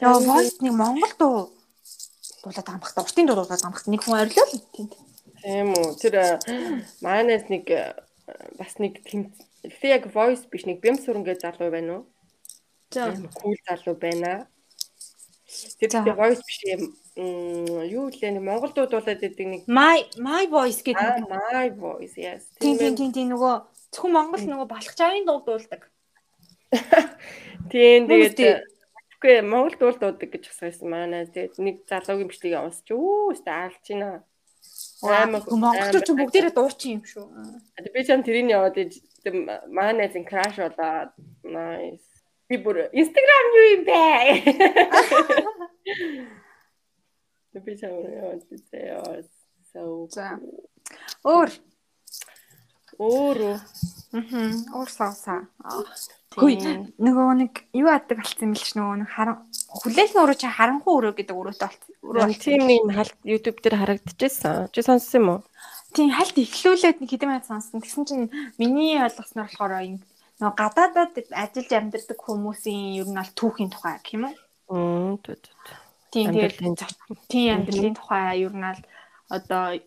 [0.00, 1.36] Яа, voice нэг Монгол дуу
[2.42, 3.04] дуулаад амхах.
[3.04, 3.86] Уртын дуу дуулаад амхах.
[3.88, 4.92] Нэг хүн орилоо л тэнд.
[5.40, 5.88] Тийм үү.
[6.00, 6.14] Тэр
[7.00, 7.64] манайс нэг
[8.58, 9.00] бас нэг
[9.62, 12.02] Гэтэ яг voice биш нэг бэм сүрэнгээ залуу байна уу?
[12.90, 13.14] За.
[13.38, 14.50] Кул залуу байна.
[15.78, 16.82] Тэр ихтэй voice биш юм.
[17.16, 21.28] Юу лээ нэг Монгол дуудуулаад байдаг нэг My my voice гэдэг.
[21.28, 22.48] my voice yes.
[22.56, 23.54] Тийм тийм Тийм тийм нөгөө
[23.92, 25.92] зөвхөн Монгол нөгөө балхчаавын дуу дуулдаг.
[27.72, 28.64] тийм тэгээд
[29.22, 31.28] Үгүй Монгол дуул дуудаг гэж асуусан манай.
[31.30, 34.24] Тэгээд нэг залуугийн бичлэгийг авсч үү өстө алж байна.
[35.04, 37.26] Амар- Монголчууд ч бүгдээрээ дуучин юм шүү.
[37.94, 38.74] Би ч юм тэрийг яваад
[39.70, 41.14] манай найзын краш болоод
[41.46, 42.02] nice.
[42.50, 44.02] Би бүр Instagram юу юм бэ?
[47.52, 49.24] Би ч юм яваад үзээ.
[49.72, 50.36] So За.
[51.24, 51.50] Өөр.
[53.00, 53.56] Өөрөө
[54.12, 54.68] Мм.
[54.76, 55.48] Өөр савсаа.
[56.36, 56.56] Хүй
[57.00, 59.38] нөгөө нэг юу яадаг болсон юм л ч нөгөө нэг харан
[59.80, 61.92] хүлээлт өрөө чи харанхуй өрөө гэдэг өрөөтэй болсон.
[62.04, 64.68] Өрөө тийм нэг халт YouTube дээр харагдчихсан.
[64.68, 65.40] Чи сонссон юм уу?
[65.96, 67.80] Тийм хальт ихлүүлээд нэг хэдэн минут сонсон.
[67.80, 68.28] Тэгсэн чинь
[68.60, 70.04] миний ойлгосноор болохоор энэ
[70.40, 74.36] нөгөө гадаадад ажиллаж амьдардаг хүмүүсийн ер нь аль түүхийн тухай гэх юм уу?
[74.68, 75.52] Мм түү түү.
[76.12, 76.60] Тийм тэгээд
[77.32, 78.84] тийм амьдралын тухай ер нь аль
[79.32, 79.80] одоо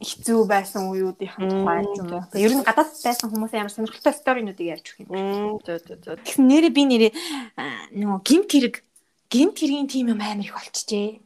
[0.00, 2.24] хэцүү байсан үеүүдийн тухай юм уу.
[2.32, 5.60] Ер нь гадаад байсан хүмүүсийн ямар сонирхолтой сторинуудыг ярьж өгөх юм.
[5.60, 6.16] Түү түү түү.
[6.24, 7.12] Тэгсэн нэрээ би нэрээ
[8.00, 8.76] нөгөө гимт хэрэг
[9.28, 11.20] гимт хэргийн тим юм амар их болчихжээ.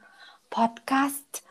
[0.50, 1.46] Подкаст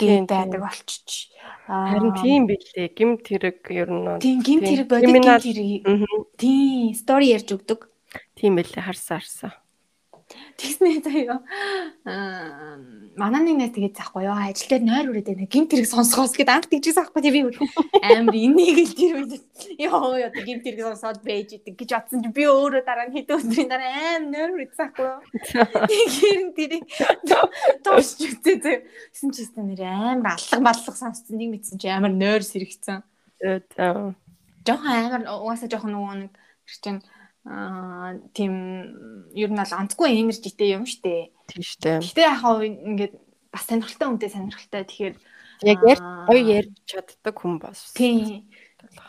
[0.00, 1.28] тийм байдаг болчих.
[1.68, 2.96] Харин тийм билээ.
[2.96, 5.84] Гимт хэрэг ер нь Тийм гимт хэрэг бодит гимт хэрэг.
[6.40, 7.92] Тийм стори ярьж өгдөг.
[8.32, 8.88] Тийм билээ.
[8.88, 9.52] Харсан харсан.
[10.58, 11.38] Тэгснэ заяа.
[12.02, 15.50] Аа манай нэг найз тэгээд заахгүй юу ажил дээр нойр үрээд байна.
[15.50, 17.42] Гимт хэрэг сонсгоос гэд анх тэгжсэн аахгүй тий би
[18.02, 19.32] амар энийг л тэр үед
[19.86, 23.38] ёо ёо гимт хэрэг сонсоод байж идэг гэж бодсон чи би өөрөө дараа нь хэдэн
[23.38, 25.20] өдрийн дараа амар нойр үрээдсэн аахгүй юу.
[25.90, 26.84] Тэгэхээр тэрийг
[27.82, 28.82] тоосч үзээ заяа.
[29.14, 33.02] Гэсэн чи өстө нэр амар аллах маллах сонссон нэг мэдсэн чи амар нойр сэрэгцэн.
[34.66, 36.32] Жохон амар угаасаа жохон нөгөө нэг
[36.66, 37.02] чинь
[37.48, 38.52] аа тийм
[39.32, 41.32] ер нь бол онцгүй энержитэй юм штэ.
[41.48, 42.04] Тийм штэ.
[42.04, 43.14] Гэтэ яг хаа ингээд
[43.48, 44.84] бас сонирхолтой үнтэй сонирхолтой.
[44.84, 45.16] Тэгэхээр
[45.62, 47.90] Яг ярь гоё ярьж чаддаг хүн бас.
[47.98, 48.46] Тийм.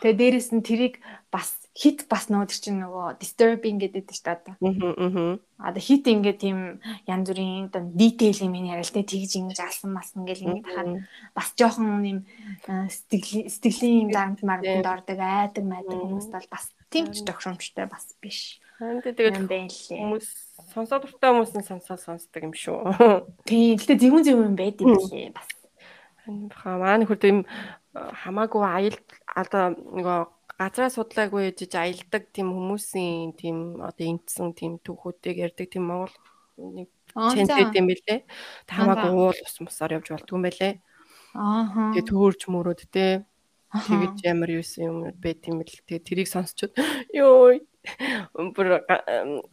[0.02, 0.98] Тэгээ дээрэс нь тэрийг
[1.30, 4.54] бас хит бас нөгөө тэр чинь нөгөө disturbing гэдэг дээ шүү дээ одоо.
[4.58, 5.30] Мгм мгм.
[5.62, 9.58] А да хит ингээд тийм янз бүрийн одоо detail юм яриа л тэ тэгж ингэж
[9.62, 12.18] алсан малсан гэл ингээд хахад бас жоохон юм
[12.66, 17.86] аа, сэтгэлийн сэтгэлийн юм дарамт марганд ордог айдаг майдаг хүмүүст бол бас тийм ч тохиромжтой
[17.86, 18.58] бас биш.
[18.82, 20.26] Харин тэгээд хүмүүс
[20.74, 22.78] сонсоод дуртай хүмүүс нь сонсоод сонсдог юм шүү.
[23.46, 25.48] Тийм гэхдээ зөвүүн зөвүүн юм байд юм лээ бас.
[26.50, 30.20] Хаа маань хурд юм э, хамаагүй аялд одоо нөгөө
[30.60, 36.12] газраа судлаагүй жиж аялдаг тийм хүмүүсийн тийм одоо энтсэн тийм түүхүүдийг ярьдаг тийм монгол
[36.60, 37.78] нэг Аа, чэнтэд за.
[37.80, 38.20] юм бэлээ.
[38.68, 40.74] Тэг хамаагүй уул ус мусаар явж болдгүй юм байлээ.
[41.34, 41.90] Ааха.
[41.96, 43.24] Тэгээ төөрч мөрөөд те
[43.72, 45.80] тэгэж ямар юусэн юм байт юм бэл.
[45.88, 46.76] Тэгээ тэрийг сонсчод
[47.10, 47.58] ёо
[48.54, 48.84] бүр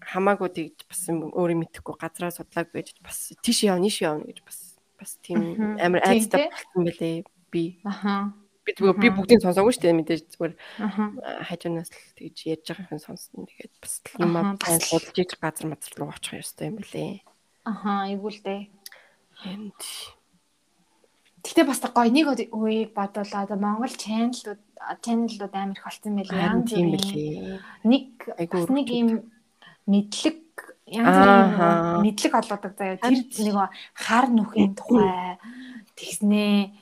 [0.04, 4.76] хамаагүй тэгж бас өөрөө мэдхгүй газраа судлааг байж бас тийш явна ийш явна гэж бас
[5.00, 8.36] бас тийм амар Тийм, айцтай болсон байлээ би Аха.
[8.68, 10.54] Би зүгээр би бүгдийг сонсоогүй шүү дээ мэдээж зүгээр
[11.48, 15.96] хажуунаас л тэгж ярьж байгаа хүн сонсон тэгээд бас юм аа судалж иж газар мазар
[15.96, 17.24] руу очих ёстой юм байлээ.
[17.64, 18.62] Аха, айгуулдээ.
[19.48, 19.80] Энд
[21.48, 24.60] Гэтэ бас гоё нэг үеийг бодвол одоо Монгол чаналууд
[25.00, 26.44] чаналууд амар их болсон байлээ.
[26.44, 27.60] Янз тийм бүрийн билээ.
[27.88, 28.06] нэг
[28.52, 29.10] бас нэг юм
[29.88, 30.44] мэдлэг
[30.92, 33.00] янз бүрийн мэдлэг олгодог заяа.
[33.00, 33.56] Тэр нэг
[33.96, 35.40] хар нүхийн тухай
[35.96, 36.76] тэгснээ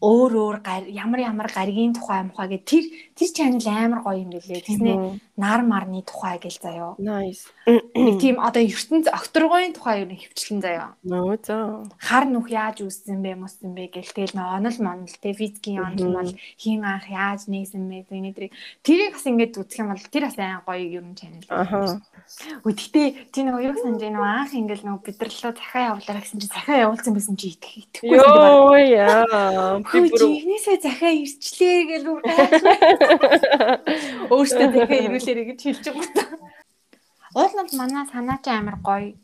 [0.00, 0.56] өөр өөр
[0.92, 2.84] ямар ямар гаригийн тухай мухай гэ тэр
[3.16, 4.60] тэр чанал амар гоё юм билээ.
[4.60, 4.96] Тэгснээ
[5.36, 6.96] нар марны тухай гэл заяа.
[6.96, 7.48] Nice.
[7.68, 10.96] Нэг тийм одоо ертөнц окторгойн тухай юу хөвчлэн заяа.
[11.04, 11.92] Нөө зөө.
[12.00, 16.08] хар нүх яаж үүссэн бэ мөссөн бэ гэл тэгэл нөө онол монол те физикийн онол
[16.12, 18.32] мол хийн анх яаж нээсэн бэ зэний
[18.80, 21.44] тэрийг бас ингэж үзэх юм бол тэр бас айн гоё юм чанал.
[21.52, 22.00] Аха.
[22.64, 26.76] Гэхдээ тий нөгөө юу санаж нөгөө анх ингээл нөгөө бидэрлээ захаа явуулаа гэсэн чи захаа
[26.88, 29.78] явуулсан байсан чи итгэх итгэхгүй Йоо яа.
[29.86, 32.22] Хөө бүр чи ихнээсээ захаа ирчлээ гэл үр
[34.34, 36.42] өөртөө захаа ирүүлээрэ гэж хэлж байгаа юм.
[37.38, 39.14] Уул нь манай санаа чи амар гоё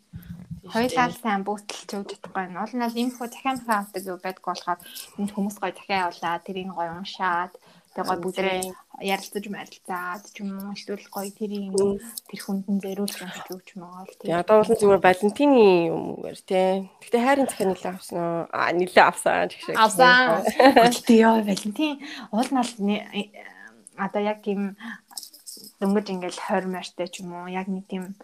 [0.63, 2.63] Хоёлаа л сайн бүүтэлч өгч чадахгүй байна.
[2.63, 4.79] Уул нь бол иймэрхүү дахиад дахиад авдаг юу байдг болохоор
[5.19, 7.53] энд хүмүүс гоё дахиад явуулаа, тэрийг гоё уншаад,
[7.93, 8.61] тэгээ гоё бүгдээ
[9.03, 11.73] ярилцаж марилцаад ч юм уу эсвэл гоё тэрийг
[12.29, 16.89] тэр хүндэн зөриүүлж уншиж өгч магаал Тэгээ одоо бол зүгээр Валентины юмэр тий.
[17.05, 18.43] Гэтэ хайрын захиа нэлээ авсан уу?
[18.53, 19.77] Аа нэлээ авсан ч гэх шиг.
[19.77, 20.45] Авсан.
[20.89, 21.93] Гэтэ яа Валентин
[22.33, 23.29] уул бол нэ-
[24.01, 24.77] одоо яг юм
[25.83, 28.15] дөнгөж ингээл 20 морьтой ч юм уу яг нэг тийм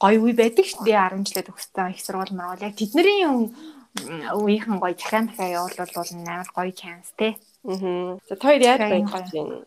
[0.00, 3.52] гоё үе байдаг шүү дээ 10 жилээ төгссөн их сургууль маргал яг тэдний юм
[3.98, 7.36] үеийнхэн гоё дахиад дахиад явуулвал амар гоё chance те.
[7.68, 8.16] Аа.
[8.28, 9.24] За хоёр яаж байж гоё.
[9.28, 9.64] чинь.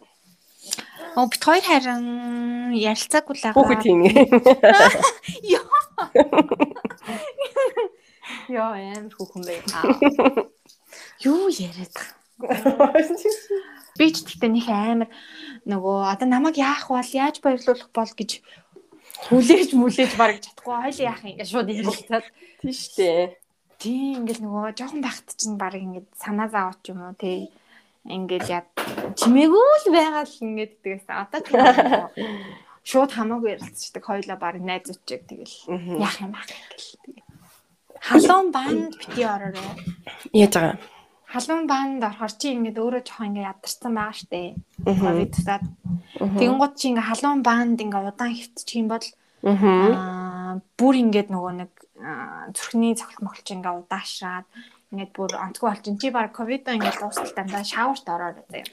[1.15, 2.05] Оо бит хоёр харин
[2.73, 3.99] ярилцаагүй л Хүүхэд тийм.
[8.49, 9.59] Яа амар хүүхэн бай.
[11.21, 12.89] Юу яриад байгаа.
[13.99, 15.09] Би ч гэхдээ нэг амар
[15.69, 18.41] нөгөө одоо намайг яах бол яаж баярлуулах бол гэж
[19.29, 22.25] хүлээж мүлээж бараг чадахгүй хойлоо яах юм шууд ярилцаад
[22.65, 23.37] Тийм штэ.
[23.77, 27.51] тийм ингээд нөгөө жоохон байхад чинь бараг ингээд санаа заавч юм уу тий
[28.05, 28.63] ингээд яа
[29.19, 31.49] чимээгүй л байгаа л ингээд тэгээс одоо ч
[32.81, 35.57] шууд хамаагүй ярилцдаг хойлоо бараг найзуучиг тэгэл.
[35.69, 36.01] Мгм.
[36.01, 37.31] яах юм ах гэл тэгээ
[38.01, 39.61] халуун банд бити ороорой
[40.33, 40.77] Яаж байгаа?
[41.29, 44.41] халуун банд орохоор чи ингээд өөрөө жоохон ингээд ядарсан байгаа штэ.
[44.83, 45.63] Ковид тусаад
[46.17, 49.05] тэгэнгუთ чи ингээд халуун банд ингээд удаан хөвтчих юм бол
[49.45, 54.45] аа бүр ингээд нөгөө нэг аа, зүрхний цохол мохолч ингээ удаашраад
[54.91, 58.67] ингээд бүр онцгой болчин чи баг ковид ингээд дуустал дандаа шаурт ороод заяа.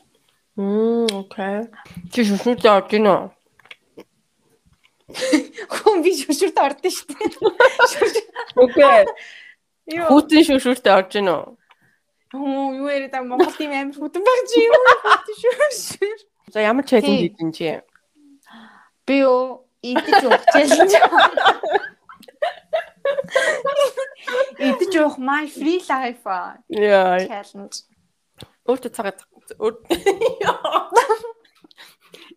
[0.58, 1.70] Мм, окей.
[2.10, 3.30] Чи шүшүүтэй орж гинэ үү?
[5.70, 8.26] Хүн би шүшүрт ордон шүү дээ.
[8.58, 9.06] Окей.
[10.10, 11.46] Хүүтэн шүшүүтэй орж гинэ үү?
[12.34, 14.74] Хөө юу яриад байгаа Монгол тийм амар хүтэн баг чи юу
[15.38, 16.18] шүшүр.
[16.52, 17.22] За ямар чаленж Тийм.
[17.22, 17.80] хийдэн чи?
[19.06, 20.98] Би юу идэж challenge.
[24.58, 26.24] Идэж уух my free life
[26.68, 27.18] Яа.
[27.26, 27.86] challenge.
[28.68, 29.18] Өөртөө цагаад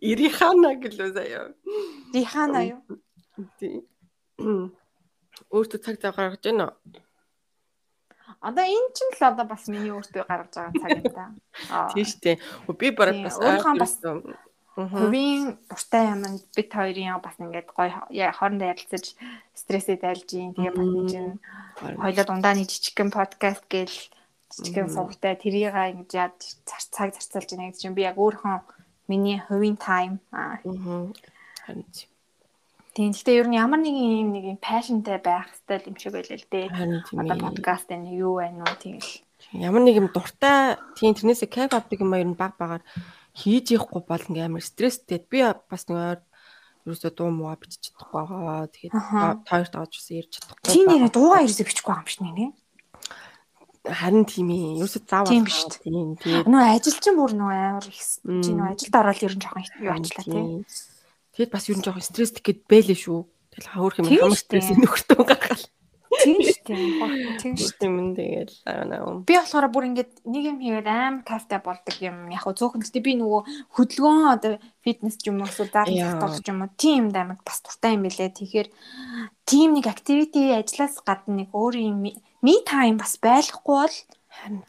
[0.01, 1.53] Ирихана гэлээ заяа.
[2.13, 2.81] Рихана юу?
[3.59, 3.85] Тийм.
[5.51, 6.77] Өөртөө цаг зав гаргаж байна уу?
[8.41, 11.25] Одоо энэ ч л одоо бас миний өөртөө гаргаж байгаа цаг юм да.
[11.93, 12.41] Тийм штэ.
[12.79, 14.01] Би бараг бас өөрийнхөө бас-.
[14.75, 17.75] Хувийн дуртай юмд бид хоёрын бас ингээд
[18.15, 19.19] яа, хоорондоо ярилцаж
[19.51, 20.55] стрессээ дайлж юм.
[20.55, 21.31] Тэгээ бас энэ чинь
[21.99, 23.97] хоёлоо дундаа нэг жижигхэн подкаст гээл
[24.47, 27.99] жижигхэн сувгтай тэрийг ингэж яад цар цаг зарцуулж байна гэж юм.
[27.99, 28.63] Би яг өөрийнхөө
[29.11, 30.63] миний хувийн тайм аа.
[30.63, 32.07] Харин тийм.
[32.95, 33.11] тийм.
[33.11, 36.47] Гэхдээ ер нь ямар нэгэн юм нэг юм passionтэй байх хэрэгтэй юм шиг байлаа л
[36.47, 36.67] дээ.
[37.19, 39.11] Одоо подкаст энэ юу байна уу тийм л.
[39.51, 42.83] Ямар нэг юм дуртай тийм тэрнээсээ кайф авдаг юм аа ер нь баг багаар
[43.35, 45.19] хийж явахгүй бол ингээм амар стресстэй.
[45.23, 46.19] Би бас нэг ойр
[46.85, 48.67] ерөөсөө дуу мууа бичиж чадахгүй байгаа.
[48.71, 48.93] Тэгээд
[49.47, 50.65] тойрт авч үсэн ярьж чадахгүй.
[50.65, 51.11] Нэрээ байгаа.
[51.13, 52.45] дуугаа ерөөсөө бичихгүй юм шиг нэ.
[53.81, 54.77] Харин тийм ээ.
[54.81, 55.59] Ерөөсөө заавал Тийм биш?
[55.81, 56.43] Тийм тийм.
[56.45, 60.25] Нөө ажилчин бүр нөө амар их чи нөө ажилд ороод ер нь жоохон юу ачлаа
[60.25, 60.65] тийм.
[61.33, 63.21] Тэгэд бас ер нь жоохон стресстэй гэд бэлээ шүү.
[63.51, 65.65] Тэгэл хавар юм хамар стресс нөхөртөө гаргал.
[66.11, 67.37] Тийм шүү дээ.
[67.39, 67.87] Тийм шүү дээ.
[67.87, 69.23] Юм тэгэл аа.
[69.23, 72.27] Би болохоор бүр ингээд нэг юм хийгээд амар кайфтай болдог юм.
[72.27, 73.41] Яг хөө зөөхөн гэхдээ би нөгөө
[73.79, 76.19] хөдөлгөөн одоо фитнес ч юм уу эсвэл Яа.
[76.19, 78.27] татвар ч юм уу тийм юмд амар бас дуртай юм билээ.
[78.35, 78.67] Тэгэхээр
[79.47, 83.97] тийм нэг activity ажлаас гадна нэг өөрийн me time бас байхгүй бол
[84.31, 84.63] Харин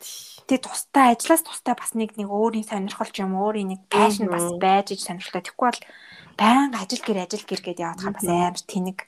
[0.50, 4.50] тэг тустай ажлаас тустай бас нэг нэг өөрийн сонирхол ч юм өөрийн нэг passion бас
[4.58, 5.42] байж иж сонирхолтой.
[5.46, 5.82] Тэгэхгүй бол
[6.34, 8.98] баян ажил гэр ажил гэр гэдээ яваад хаа бас амар тэнэг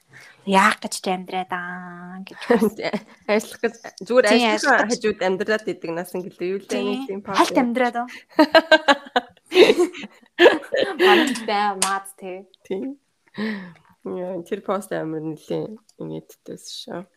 [0.46, 2.38] яах гэж амьдраад аа гэж
[3.32, 7.38] Ажиллах гэж зүгээр Тийм, ажиллах хажууд амьдраад идэг насан гэлээ юу л нэг тийм пауз.
[7.40, 8.08] Хальт амьдраад оо.
[11.00, 12.44] Мандтай маад тий.
[12.66, 13.00] Тийм.
[14.04, 17.08] Яа, тэр пост амар нэлээ ингэдтэйс шүү.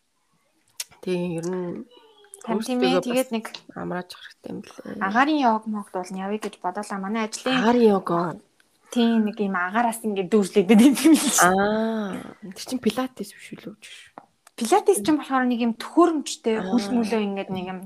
[1.04, 1.84] Тийм ер нь
[2.48, 5.04] Тань тийм ээ тэгээд нэг амрааж хэрэгтэй юм лээ.
[5.04, 7.04] агарын йог могд бол явъя гэж бодоолаа.
[7.04, 8.40] Манай ажлын Агаар йога.
[8.94, 11.44] Тийм нэг юм агаараас ингээд дүүрлэгдээд юм юм шиг.
[11.44, 12.18] Аа,
[12.56, 13.76] тэр чин пилатес биш үү лөө?
[14.58, 16.68] Пилатес ч юм болохоор нэг юм төхөөрөмжтэй Аа.
[16.72, 17.80] хөл мөлөө ингээд нэг юм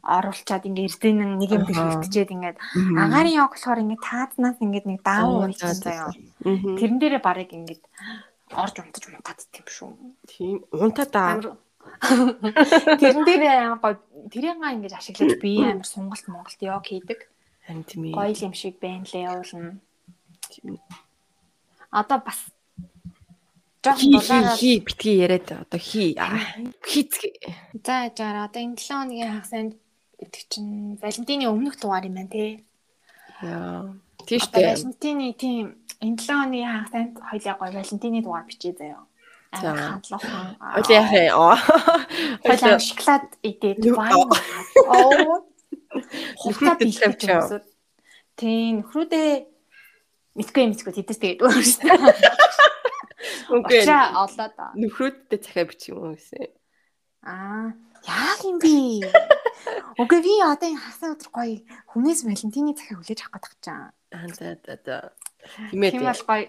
[0.00, 2.56] оруулчаад ингээд эрдэнэ нэг юм бэлтгэжээд ингээд
[2.96, 6.12] агарын йог болохоор ингээд таазнаас ингээд нэг Аа, болчихсон за, заяа.
[6.40, 7.84] Тэрэн дээрээ барыг ингээд
[8.56, 9.90] орж унтаж унтаад тийм шүү.
[10.24, 10.64] Тийм.
[10.72, 11.24] Унтаа да.
[11.36, 11.60] Амар
[12.00, 13.96] Тэрэн дээрээ амар гоё
[14.32, 17.28] тэрийг ингээд ашиглаж би амар сонголт Монголд йог хийдэг.
[17.66, 18.16] Харин тийм ээ.
[18.16, 19.80] Гоё юм шиг байна лээ явуулна.
[21.90, 22.38] Одоо бас
[23.82, 26.14] жоохон дулаараа хи битгий яриад одоо хи.
[26.18, 26.38] Аа,
[26.84, 27.80] Хийцгээ.
[27.84, 29.72] за яжаар одоо энэ 7 хоногийн хагасанд
[30.20, 32.60] гэдэг чинь Валентины өмнөх дугаар юм байна те.
[33.42, 33.96] Яа.
[34.20, 34.76] Одоо штэ.
[34.76, 39.02] Валентины тийм энэ 7 хоногийн хагасанд хоёлаа гоё Валентины дугаар бичээ заяа.
[39.50, 41.32] Вэ?
[41.32, 41.56] Аа.
[42.44, 44.30] Хоёлаа шоколад идээд вайн.
[44.86, 45.42] Оо.
[45.90, 47.42] Бэлтгэж тавьчаа.
[47.42, 47.64] юмсууд.
[48.38, 49.49] Тийм нөхрүүдээ
[50.38, 51.98] мэдгүй юм мэдгүй тэдэс тэгээд өөр шүү дээ.
[53.54, 53.80] Үгүй.
[53.82, 54.66] Очаа олоо да.
[54.78, 56.46] Нөхрөөддөө цахиа бичих юм уу гэсэн.
[57.26, 57.74] Аа,
[58.06, 59.10] яах юм бэ?
[60.00, 61.56] Үгүй би одоо энэ хасан өдөр гоё
[61.92, 63.90] хүнээс Валентины захиа хүлээж авах гэдэг чам.
[64.14, 64.96] Аа за за за.
[65.74, 65.90] Тимээ.
[65.92, 66.44] Тийм бол гоё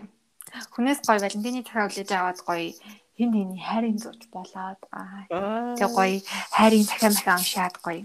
[0.78, 2.70] хүнээс гоё Валентины захиа хүлээж аваад гоё
[3.18, 5.76] хин хин хайрын зурж болоод аа Аа.
[5.76, 6.22] тэг гоё
[6.55, 8.01] хайрын захиа махаа уншаад гоё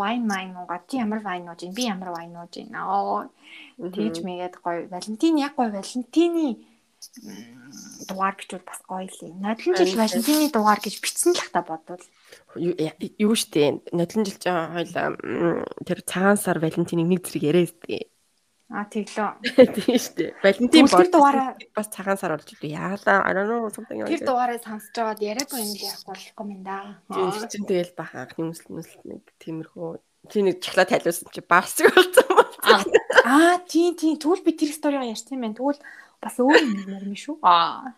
[0.00, 3.28] wine mine муугаа чи ямар wine ууж ин би ямар wine ууж ин аа
[3.78, 6.46] тэгж мэгээд гоё Валентин яг гоё Валентины
[8.08, 9.40] дугаар бичвэл бас гоё л юм.
[9.40, 12.02] Нодлон жил Валентины дугаар гэж бичсэн л та бодвол.
[12.56, 13.80] Юу штэ?
[13.92, 15.16] Нодлон жил чинь хоёлаа
[15.86, 18.12] тэр цагаан сар Валентиныг нэг зэрэг яриа сте.
[18.70, 19.42] А теглөө.
[19.74, 20.30] Тийм штэ.
[20.46, 22.70] Валентин Тэгвэл тэр бол дугаараа- бас цагаан сар болж идэв.
[22.70, 24.28] Яалаа I don't know something like Тэр that.
[24.30, 26.78] дугаарыг сонсож байгаад яриаггүй юм яахгүй болохгүй юм да.
[27.10, 29.90] Тэр чинь тэгэл бах анхны үсэл мүсэл нэг тиймэрхүү
[30.30, 32.94] чи нэг чахла тайлуулсан чи багсаг болсон байна.
[33.26, 35.58] Аа тийм тийм тэгвэл би тэр сторигаа ярьсан юм байна.
[35.58, 35.80] Тэгвэл
[36.22, 37.36] бас өөр юм ярина шүү.
[37.42, 37.90] Аа.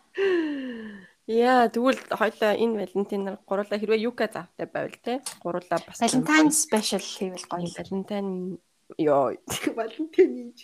[1.29, 5.21] Яа тэгвэл хоёлаа энэ Валентинаар гурлаа хэрвээ юка завтай байвал те.
[5.45, 7.69] Гурлаа бас Valentine special хийвэл гоё.
[7.77, 8.59] Валентин
[8.99, 9.37] ёо
[9.77, 10.61] Валентин ийж.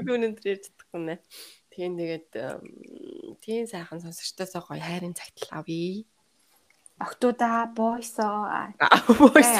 [0.00, 1.16] Өнөөдөр ярьж чадахгүй нэ.
[1.74, 2.28] Тийм тэгээд
[3.42, 6.04] тийм сайхан сонсогчдоосоо гоё хайрын цагт л авъя.
[6.98, 8.70] Октода бойсоо.
[9.18, 9.52] Бойс.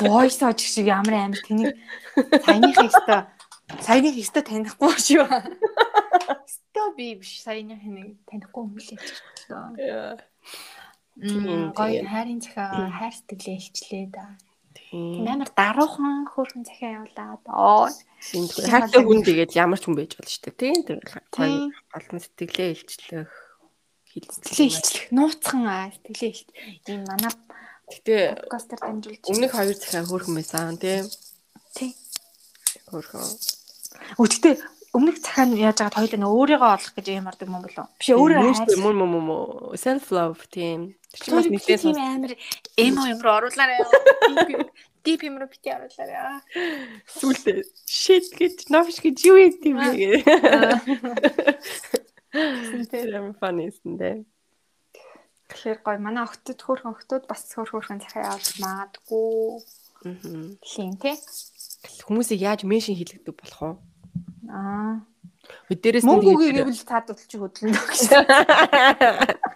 [0.00, 1.72] Бойсоо ч шиг ямар амар тэнийг
[2.44, 3.16] саяных өстө
[3.80, 5.24] саяных өстө танихгүй шүү.
[6.44, 9.72] Өстө би биш саяных нэг танихгүй юм л ячихлаа.
[9.80, 10.14] Яа.
[11.16, 14.36] Мм Тийм, гоё хайрын захиа хайр сэтгэлээ илчлээ да.
[14.76, 15.24] Тийм.
[15.26, 17.42] Амар даруухан хөөрхөн захиа явуулаад.
[17.48, 17.88] Оо.
[18.20, 20.60] Тийм Тийм тэгэхээр хайртай хүн тэгээд ямар ч хүн байж болно шүү дээ.
[20.60, 20.98] Тийм Тийм.
[21.32, 21.72] тийм.
[21.92, 23.32] Голон сэтгэлээ илчлэх
[24.16, 26.48] Сэтгэлээ илчлэх нууцхан аа сэтгэлээ илч.
[26.88, 27.32] Ийм манай
[27.86, 29.22] Гэтэ подкастер дамжуулж.
[29.30, 31.04] өмнөх хоёр захиа хөөрхөн байсан тийм.
[31.76, 31.90] тий.
[32.90, 33.22] Хөөрхөн.
[34.18, 34.54] Өчтөө
[34.96, 37.86] өмнөх захаа нь яаж байгаад хоёулаа нөө өөрийгөө олох гэж юм ордог юм болов.
[38.00, 38.80] Биш өөрөө хайр.
[38.80, 40.96] мөн мөн мөн self love тийм.
[41.12, 42.32] Тэр нэгэн тийм амар
[42.80, 43.84] эмо юм руу оруулаарай.
[45.04, 46.40] Дип юм руу бити оруулаарай.
[47.12, 50.10] сүлдээ shit гэж новш гэж юу юм бэ гэ.
[52.90, 54.24] Тэр юм фанисэн дээ.
[55.52, 59.62] Тэгэхээр гоё манай охтод хөөрхөн охтод бас хөөр хөөрхөн захиа явуулж маадгүй.
[60.08, 60.58] Мгм.
[60.58, 61.16] Хийн тий.
[62.02, 63.70] Хүмүүсийг яаж меншин хийлгдэг болох вэ?
[64.50, 65.00] Аа.
[65.70, 68.00] Дээрээс нь Мөнгөгүй тэгээд- гэвэл та дуталж хөдлөнө гэж.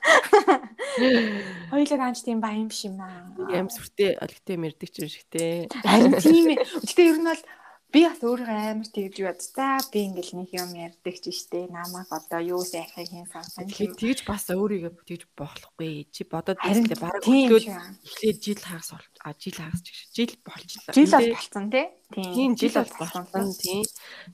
[1.71, 3.27] Хоёулаа ганц тийм баян биш юм аа.
[3.51, 5.67] Аим сүртэй олигтэй мэрдэг ч юм шигтэй.
[5.83, 6.59] Харин тийм ээ.
[6.83, 7.43] Гэхдээ ер нь бол
[7.91, 9.43] би бас өөрөө амар тэгж яд.
[9.43, 11.67] За би ингээл нэг юм ярьдаг ч штэ.
[11.71, 13.27] Намайг одоо юу сайхыг хийн.
[13.27, 16.07] Тэгэхээр тэгж бас өөрийгөө тэгж болохгүй.
[16.15, 17.61] Чи бодоод байслаа баг өглөө
[18.07, 20.95] эхлээд жил хагас а жил хагас ч гэж жил болчихлоо.
[20.95, 21.87] Жил бол болсон тий.
[22.15, 23.85] Тийм жил бол болсон тийм.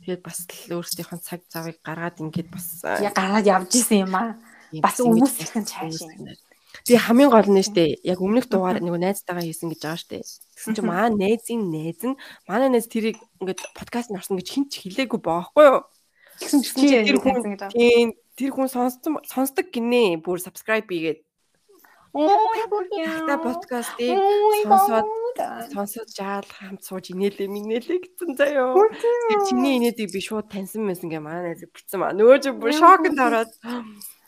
[0.05, 4.37] Тэгээд бас л өөрсдийнхөө цаг завыг гаргаад ингээд бас гараад явж исэн юм аа.
[4.83, 6.46] бас нь бас цааш юм.
[6.87, 10.23] Тэгээ хамгийн гол нь штэ яг өмнөх дугаар нэг найзтайгаа хийсэн гэж байгаа штэ.
[10.55, 12.15] Тэгсэн чинь маа найзын найз нь
[12.47, 15.83] манай найз тэрийг ингээд подкаст нь орсон гэж хинч хэлээгүй баахгүй юу?
[16.39, 17.59] Тэгсэн чинь тэр хүн
[18.39, 21.27] тэр хүн сонссон сонсдог гинэ бүр subscribe хийгээд
[22.15, 24.17] та подкастыг
[24.63, 25.09] сонсоод
[25.75, 28.79] сонсоод жаал хамт сууж инээлээ минээлээ гэсэн заяо.
[29.27, 32.15] Тэр чиний инээдийг би шууд таньсан байсан гэ манай найз битсэн маа.
[32.15, 33.53] Нөгөө чи бүр шокнд ороод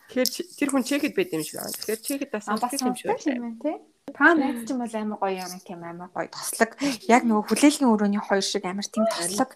[0.09, 1.77] Тэгэхээр тэр хүн чехэд байд юм шиг байна.
[1.77, 3.53] Тэгэхээр чехэд бас А бас сонсдог юм шиг байна.
[3.53, 3.77] юм тий.
[4.09, 6.71] Та найз чинь бол амар гоё юм тийм амар гоё тослог.
[7.13, 9.51] Яг нөгөө хүлээлгийн өрөөний хоёр шиг амар тийм тослог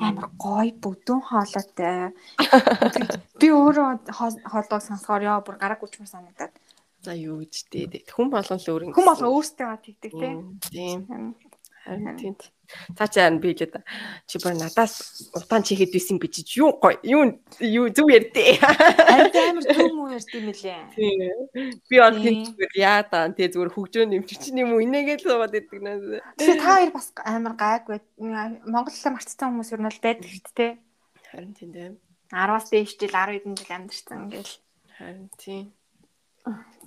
[0.00, 2.16] амар гоё бүдүүн хоолойтой.
[3.36, 6.52] Би өөрөө хоо- хоолойг сонсохоор яа бүр гараг гүчмөр санагдаад.
[7.04, 8.08] За юу гэж дээ.
[8.08, 8.92] Хүн болгон л өөр юм.
[8.96, 10.32] Хүн болго өөртөө тэгдэг тий.
[10.72, 11.36] Тийм.
[11.84, 12.34] Харин тийм.
[12.94, 13.80] Цаа чи харин би л да.
[14.28, 14.94] Чи бүр надаас
[15.32, 17.00] утаан чихэд байсан би чи юу гоё.
[17.02, 18.60] Юу юу зүг ярьдээ.
[18.60, 20.80] Харин амар төм үү ярьд юм лээ.
[20.92, 21.72] Тийм.
[21.88, 23.72] Би бол зүгээр яа та тий зүгээр
[24.28, 26.20] чи чинь юм уу инээгээл суугаад идэг наа.
[26.36, 27.98] Тэгэхээр та хоёр бас амар гайгүй.
[28.20, 30.72] Монголлоо марцсан хүмүүс ер нь бол байдаг шүү дээ.
[31.32, 31.90] Харин тийм дээ.
[32.30, 34.54] 10-аас дээш жил 10 хэдэн жил амьдэрсэн ингээл.
[34.94, 35.64] Харин тийм.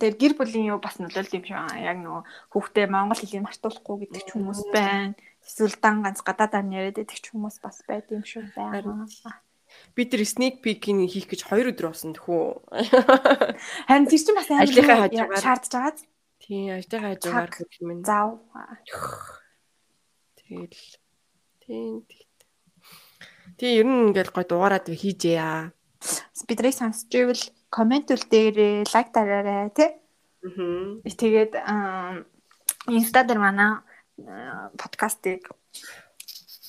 [0.00, 1.78] Тэр гэр бүлийн юу бас нөлөөлд юм шиг аа.
[1.78, 5.14] Яг нөгөө хүүхдээ монгол хэлийг мартуулахгүй гэдэг ч хүмүүс байна.
[5.46, 9.06] Эсвэл дан ганц гадаадаар нь яриад байдаг ч хүмүүс бас байд юм шиг байна.
[9.94, 12.42] Би тэр sneak peek-ийг хийх гэж 2 өдөр болсон тэхүү.
[13.88, 15.42] Харин тэр чинь бас Ажлынхаа хажуугаар.
[15.42, 15.94] шаардж байгаа.
[16.42, 18.02] Тийм, ажлынхаа хажуугаар хөх юм.
[18.02, 18.38] Зав.
[20.38, 20.78] Тэгэл.
[21.62, 22.02] Тийм.
[23.58, 25.70] Тийм ер нь ингээл гой дугаараад хийжээ яа.
[26.34, 29.90] Спидрийг сонсч ивэл комент үл дээрээ лайк дараарай тий.
[30.46, 31.02] Аа.
[31.02, 31.52] Тэгээд
[32.94, 33.82] инста дээр манай
[34.22, 35.50] аа, подкастыг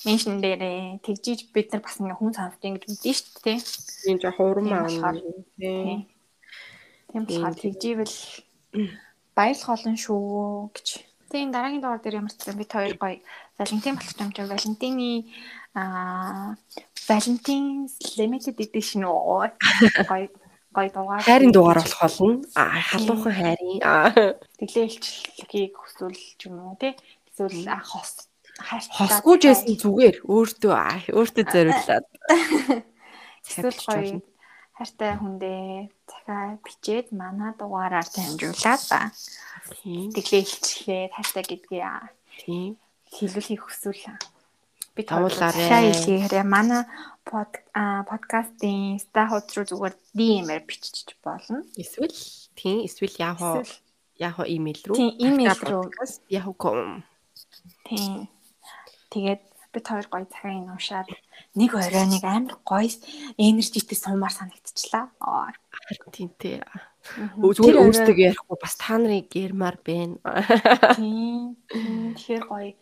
[0.02, 3.58] меншн дээрээ тэгжиж бид нар бас ингээ хүн сонсдгийг гэж мэдэн шүү дээ.
[4.02, 5.14] Тийм жоо хурам аа.
[5.54, 6.10] Тийм.
[7.10, 8.18] Тийм болохоор тэгживэл
[9.36, 10.88] баярлах олон шүү гэж.
[11.30, 13.22] Тийм дараагийн дугаар дээр ямар ч юм бид хоёр гоё
[13.58, 15.10] Валентин болох юм чинь Валентины
[15.74, 16.58] аа
[17.08, 17.86] Валентин
[18.18, 19.46] limited edition уу
[20.10, 20.30] гоё
[20.76, 21.22] гоё дугаар.
[21.24, 22.44] Хайрын дугаар болох болно.
[22.60, 23.80] Аа халуухан хайрын.
[24.60, 26.92] Тэглээ илчлэгийг хүсвэл ч юм уу тий.
[27.32, 32.06] Эсвэл хос Хосгүй жсэн зүгээр өөртөө өөртөө зориулаад.
[33.48, 34.24] Эсвэл гоё
[34.76, 38.82] хайртай хүндээ захаа бичээд манай дугаараар дамжуулаад
[39.80, 41.84] сэтгэлээ илчлээд хайртай гэдгийг
[42.44, 42.76] Тийм.
[43.12, 44.04] хэлүүлэхийг хүсвэл
[44.96, 45.92] би Тавуулаарай.
[45.92, 46.84] хэлэхээр манай
[47.26, 51.66] подкастын стахууд руу зүгээр DM-ээр бичиж болно.
[51.74, 52.14] Эсвэл
[52.54, 53.66] тийм эсвэл Эсвэл
[54.16, 54.96] яахоо имэйл рүү.
[54.96, 55.84] Тийм, имэйл рүү.
[56.30, 57.02] Yahoo.com.
[57.84, 58.30] тийм.
[59.10, 59.42] Тэгээд
[59.74, 61.08] бид хоёр гоё цагаан уншаад
[61.52, 62.88] нэг орой нэг амар гоё
[63.36, 65.12] энержитэй сумаар санагдчихлаа.
[65.20, 65.52] Аа.
[65.68, 66.62] Харин тийм тий.
[67.36, 70.16] Зүгээр өөртөө ярихгүй бас та нарыг гэрмаар байна.
[70.96, 72.72] Тийм, Тэгэхээр гоё.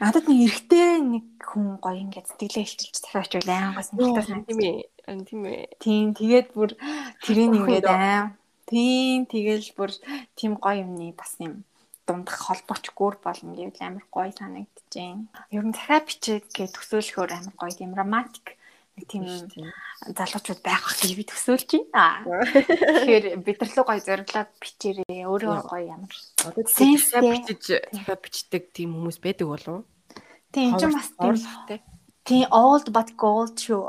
[0.00, 4.48] Надад нэг эрэгтэй нэг хүн гоё ингээд сэтгэлээ илчилж захиач байл ангаас нэгтэй санагдав.
[4.48, 4.80] Тийм ээ.
[5.26, 5.64] Тийм ээ.
[5.82, 6.06] Тийм.
[6.16, 6.70] Тэгээд бүр
[7.24, 8.32] тэрийг ингээд аа.
[8.70, 9.28] Тийм.
[9.28, 9.90] Тэгэл бүр
[10.38, 11.64] тийм гоё юмны бас юм
[12.06, 15.28] дундах холбооч гүр болно гэвэл амар гоё санагдчихээн.
[15.54, 18.58] Ер нь захиа бичээд гээд төсөөлөхөөр амар гоё тийм романтик
[18.96, 19.24] нэг тийм
[20.04, 22.28] залуучууд байх гэж би төсөөлж байна.
[22.44, 26.12] Тэгэхээр бид нар луу гоё зориглоод бичээрээ өөрөө гоё ямар.
[26.68, 27.00] Тийм
[27.32, 27.64] бичиж
[28.04, 29.88] бичдэг тийм хүмүүс байдаг болов?
[30.52, 31.80] Тийм ч бас Орлоготой.
[32.28, 33.88] тийм old but gold шүү.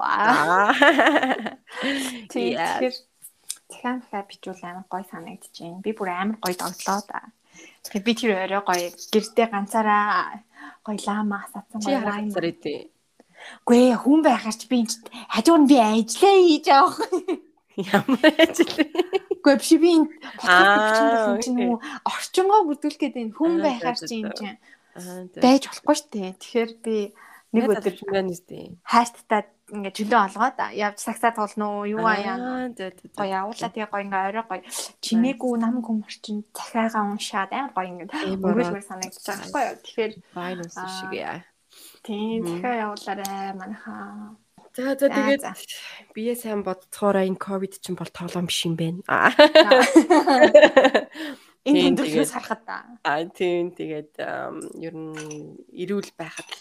[2.32, 2.96] Тийм тэгэхээр
[3.84, 5.84] захиа бичүүл амар гоё санагдчихээн.
[5.84, 7.28] Би бүр амар гоё догтлоо да.
[7.84, 10.40] Тэгэхээр би тэр орой гоё гэрдээ ганцаараа
[10.88, 12.32] гоё лама асаацсан Чи гоё харах
[13.44, 13.52] вайн.
[13.52, 13.64] зэрэг тий.
[13.68, 16.98] Гүй ээ, хүн байхаар ч би энэ чинь хажуур нь би ажиллаа хийж авах.
[17.74, 18.86] Ямар ажил вэ?
[19.44, 24.16] Гүй биш би энэ podcast чинь нөгөө орчингоо бүрдүүлэх гээд энэ хүн Аа, байхаар чи
[24.22, 24.58] юм чинь
[25.42, 26.32] байж болохгүй шүү дээ.
[26.38, 26.96] Тэгэхээр би
[27.54, 28.78] нэг өдөр байна үстэй.
[28.86, 29.42] хайрттай
[29.74, 32.70] ингээ чөлөө олгоод явж сагсаа туулна уу юу аяа
[33.18, 34.62] гоё явуулаа тэгээ гоё ингээ орой гоё
[35.02, 40.14] чимээгүй нам хүм орчин захиагаа уншаад амар гоё ингээ өнгөрөөр санагдаж байгаа байхгүй юу тэгэхээр
[40.38, 40.90] Вайнус Аа.
[40.94, 41.42] шиг яа.
[42.04, 44.36] Тийм захиа явуулаарай манайхаа
[44.76, 45.44] За за тэгээд
[46.18, 49.02] бие сайн бодцоороо энэ ковид чинь бол тоглоом биш юм байна.
[51.64, 52.62] Энэ тэгээд- харахад
[53.06, 54.18] Аа тийм тэгээд
[54.84, 56.58] ер нь эрүүл байхад л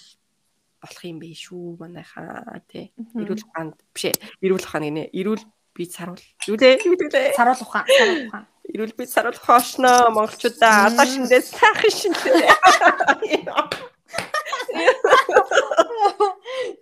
[0.84, 2.92] болох юм бэ шүү манайхаа тий.
[3.16, 4.16] Эрүүл ухаанд биш ээ.
[4.44, 5.08] Эрүүл ухаан гинэ.
[5.10, 5.42] Эрүүл
[5.74, 6.22] бие саруул.
[6.46, 6.84] Юу лээ?
[6.86, 7.32] Юу лээ?
[7.34, 8.44] саруул ухаан саруул ухаан
[8.76, 11.00] Эрүүл бие саруул хоошноо монголчуудаа Мм.
[11.02, 12.46] шиндээ сайхан шинлээ.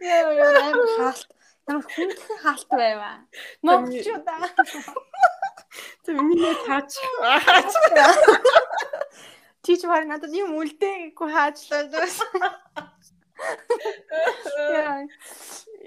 [0.01, 1.28] яа яа амар хаалт.
[1.68, 3.16] Ямар хүндхэн хаалт байваа
[3.62, 4.49] монголчуудаа
[6.05, 6.93] Тэг миний таач.
[9.62, 11.83] чи ч баар надад юм үлдээ гэхгүй хаачлаа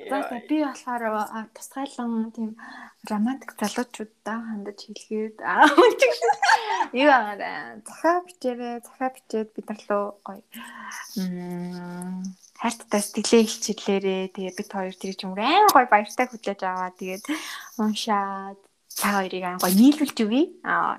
[0.09, 1.03] За за, би болохоор
[1.55, 2.51] тусгайлан тийм
[3.09, 5.67] романтик залуучуудаа хандаж хэлгээд аа
[7.01, 7.35] юу аа
[7.87, 10.43] захаа бичээрээ захаа бичээд бид нар лөө гоё.
[11.21, 12.23] М
[12.61, 17.23] хайртай сэтгэлээ илчилээрээ тэгээ бид хоёр тэр юм амар гоё баяртай хүлээж аваа тэгээд
[17.79, 18.59] уншаад
[18.99, 20.43] та хоёрыг аа гоё нийлүүлж өгье.
[20.63, 20.97] Аа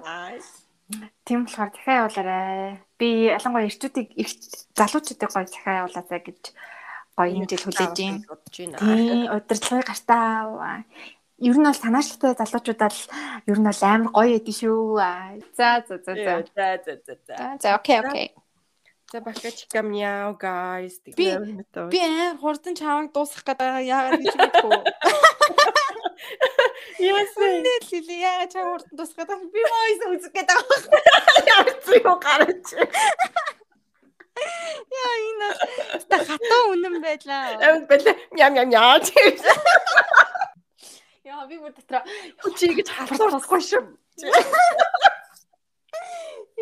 [1.24, 4.40] тийм болохоор захаа явуулаарай би ялангуяа эрчүүдийг эрт
[4.76, 6.42] залуучуудыг гоё захаа явуулаасаа гэж
[7.16, 8.16] гоё жил хүлээж юм
[8.84, 10.84] Тийм, удирдлагын гартаа.
[11.42, 13.00] Ер нь бол санаачлагтай залуучуудаа л
[13.50, 14.98] ер нь бол амар гоё эдэн шүү.
[15.56, 16.32] За за за за.
[16.54, 17.34] За за за за.
[17.36, 18.28] За, За окей окей.
[19.12, 20.98] За бахка чикам яа guys.
[21.16, 21.34] Би-
[21.90, 24.78] Би амар хурдан чаваг дуусгах гэдэг яагаад гэж мэдгүй.
[26.98, 30.58] яасан Үнэ л хэлээ яагаад чаваг хурдан дуусгах гэдэг би мойс үзэх гэдэг.
[31.52, 32.66] ямар зүг гарч.
[34.94, 35.48] Яа энэ
[36.10, 37.44] та хатаа үнэн байлаа.
[37.62, 38.98] Энд бэлээ ням ням яа.
[41.24, 42.02] Яа би бүр дотроо
[42.58, 43.82] Чи гэж халуурахгүй шүү.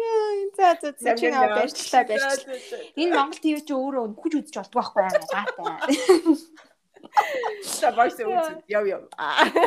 [0.02, 2.80] яа за за за чи наа баярлалаа баярлалаа.
[2.96, 5.96] Энэ Монгол ТV чи өөрөө хүч үзэж болдгоо байхгүй амар гаатай.
[7.62, 8.46] За бойс үз.
[8.68, 9.02] Яв яв.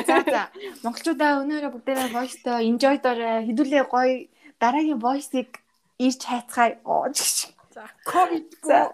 [0.07, 0.43] За за.
[0.83, 3.45] Монголчуудаа өнөөрөө бүгдээрээ voice-той enjoy доорой.
[3.47, 4.27] Хэдүүлээ гоё
[4.59, 5.59] дараагийн voice-ийг
[5.99, 6.79] ирж хайцгаая.
[6.83, 7.51] Оо чиш.
[7.75, 8.49] За ковид.
[8.63, 8.91] За.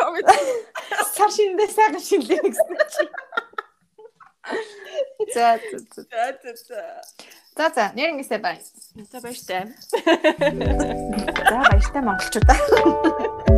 [0.00, 0.26] Ковид.
[1.14, 3.04] Сар шиндээ сайхан шинлээ гэсэн чи.
[5.34, 6.02] За за за.
[6.08, 6.80] За за за.
[7.58, 8.62] За за, нэрнгээсээ бай.
[9.12, 9.74] За баяртай.
[11.50, 13.57] За баяртай монголчуудаа.